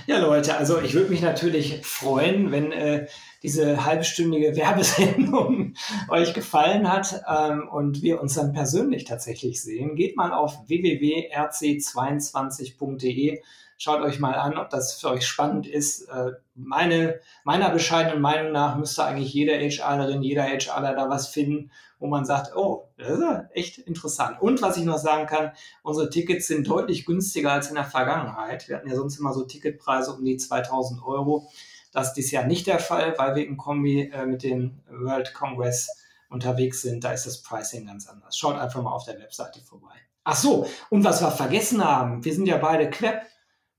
Ja, 0.07 0.19
Leute, 0.19 0.57
also 0.57 0.81
ich 0.81 0.95
würde 0.95 1.11
mich 1.11 1.21
natürlich 1.23 1.87
freuen, 1.87 2.51
wenn 2.51 2.73
äh, 2.73 3.07
diese 3.43 3.85
halbstündige 3.85 4.57
Werbesendung 4.61 5.75
euch 6.09 6.33
gefallen 6.35 6.93
hat 6.93 7.23
ähm, 7.29 7.69
und 7.69 8.03
wir 8.03 8.21
uns 8.21 8.35
dann 8.35 8.53
persönlich 8.53 9.05
tatsächlich 9.05 9.63
sehen. 9.63 9.95
Geht 9.97 10.17
mal 10.17 10.33
auf 10.33 10.59
www.rc22.de. 10.67 13.43
Schaut 13.83 14.03
euch 14.03 14.19
mal 14.19 14.35
an, 14.35 14.59
ob 14.59 14.69
das 14.69 15.01
für 15.01 15.09
euch 15.09 15.27
spannend 15.27 15.67
ist. 15.67 16.03
Äh, 16.03 16.33
meine, 16.55 17.19
meiner 17.45 17.71
bescheidenen 17.71 18.21
Meinung 18.21 18.53
nach 18.53 18.77
müsste 18.77 19.05
eigentlich 19.05 19.33
jede 19.33 19.53
HRlerin, 19.55 20.23
jeder 20.23 20.43
HRler 20.43 20.95
da 20.95 21.09
was 21.09 21.29
finden, 21.29 21.71
wo 21.99 22.07
man 22.07 22.27
sagt, 22.27 22.55
oh, 22.55 22.91
das 22.99 23.09
ist 23.09 23.25
echt 23.53 23.79
interessant. 23.79 24.37
Und 24.43 24.61
was 24.61 24.77
ich 24.77 24.85
noch 24.85 24.99
sagen 24.99 25.25
kann, 25.25 25.53
unsere 25.83 26.11
Tickets 26.11 26.47
sind 26.47 26.69
deutlich 26.69 27.07
günstiger 27.07 27.53
als 27.53 27.71
in 27.71 27.75
der 27.77 27.87
Vergangenheit. 27.87 28.69
Wir 28.69 28.77
hatten 28.77 28.91
ja 28.91 28.97
sonst 28.97 29.19
immer 29.19 29.33
so 29.33 29.45
Ticketpreise 29.45 30.13
um 30.13 30.27
die 30.27 30.37
2000 30.37 31.03
Euro. 31.03 31.49
Das 31.91 32.09
ist 32.09 32.15
dieses 32.17 32.33
Jahr 32.33 32.45
nicht 32.45 32.67
der 32.67 32.81
Fall, 32.81 33.15
weil 33.17 33.35
wir 33.35 33.47
im 33.47 33.57
Kombi 33.57 34.11
äh, 34.13 34.27
mit 34.27 34.43
dem 34.43 34.83
World 34.91 35.33
Congress 35.33 35.89
unterwegs 36.29 36.83
sind. 36.83 37.03
Da 37.03 37.13
ist 37.13 37.25
das 37.25 37.41
Pricing 37.41 37.87
ganz 37.87 38.07
anders. 38.07 38.37
Schaut 38.37 38.59
einfach 38.59 38.83
mal 38.83 38.93
auf 38.93 39.07
der 39.07 39.19
Webseite 39.19 39.63
vorbei. 39.63 39.95
Ach 40.25 40.37
so, 40.37 40.67
und 40.91 41.03
was 41.03 41.23
wir 41.23 41.31
vergessen 41.31 41.83
haben, 41.83 42.23
wir 42.23 42.35
sind 42.35 42.45
ja 42.45 42.59
beide 42.59 42.91
Queb. 42.91 43.23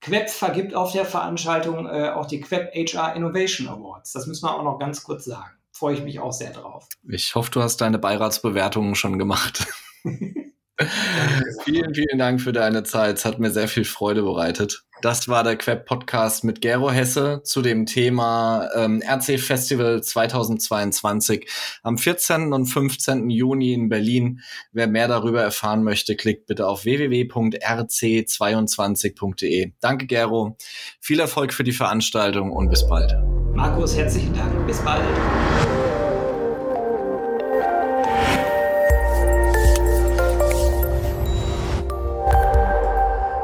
Queb 0.01 0.29
vergibt 0.29 0.73
auf 0.73 0.91
der 0.91 1.05
Veranstaltung 1.05 1.87
äh, 1.87 2.09
auch 2.09 2.25
die 2.25 2.41
Queb 2.41 2.73
HR 2.73 3.15
Innovation 3.15 3.67
Awards. 3.67 4.13
Das 4.13 4.27
müssen 4.27 4.45
wir 4.45 4.55
auch 4.55 4.63
noch 4.63 4.79
ganz 4.79 5.03
kurz 5.03 5.25
sagen 5.25 5.61
freue 5.81 5.95
ich 5.95 6.03
mich 6.03 6.19
auch 6.19 6.31
sehr 6.31 6.51
drauf. 6.51 6.87
Ich 7.09 7.33
hoffe, 7.33 7.49
du 7.49 7.63
hast 7.63 7.77
deine 7.81 7.97
Beiratsbewertungen 7.97 8.93
schon 8.93 9.17
gemacht. 9.17 9.65
vielen, 11.63 11.95
vielen 11.95 12.19
Dank 12.19 12.39
für 12.39 12.53
deine 12.53 12.83
Zeit. 12.83 13.17
Es 13.17 13.25
hat 13.25 13.39
mir 13.39 13.49
sehr 13.49 13.67
viel 13.67 13.83
Freude 13.83 14.21
bereitet. 14.21 14.85
Das 15.01 15.27
war 15.27 15.43
der 15.43 15.57
Queb 15.57 15.87
Podcast 15.87 16.43
mit 16.43 16.61
Gero 16.61 16.91
Hesse 16.91 17.41
zu 17.43 17.63
dem 17.63 17.87
Thema 17.87 18.69
ähm, 18.75 19.01
RC 19.01 19.39
Festival 19.39 20.03
2022 20.03 21.49
am 21.81 21.97
14. 21.97 22.53
und 22.53 22.67
15. 22.67 23.31
Juni 23.31 23.73
in 23.73 23.89
Berlin. 23.89 24.41
Wer 24.71 24.85
mehr 24.85 25.07
darüber 25.07 25.41
erfahren 25.41 25.83
möchte, 25.83 26.15
klickt 26.15 26.45
bitte 26.45 26.67
auf 26.67 26.85
www.rc22.de. 26.85 29.71
Danke, 29.79 30.05
Gero. 30.05 30.55
Viel 30.99 31.19
Erfolg 31.19 31.53
für 31.53 31.63
die 31.63 31.71
Veranstaltung 31.71 32.51
und 32.51 32.69
bis 32.69 32.87
bald. 32.87 33.15
Markus, 33.55 33.97
herzlichen 33.97 34.35
Dank. 34.35 34.67
Bis 34.67 34.79
bald. 34.81 35.01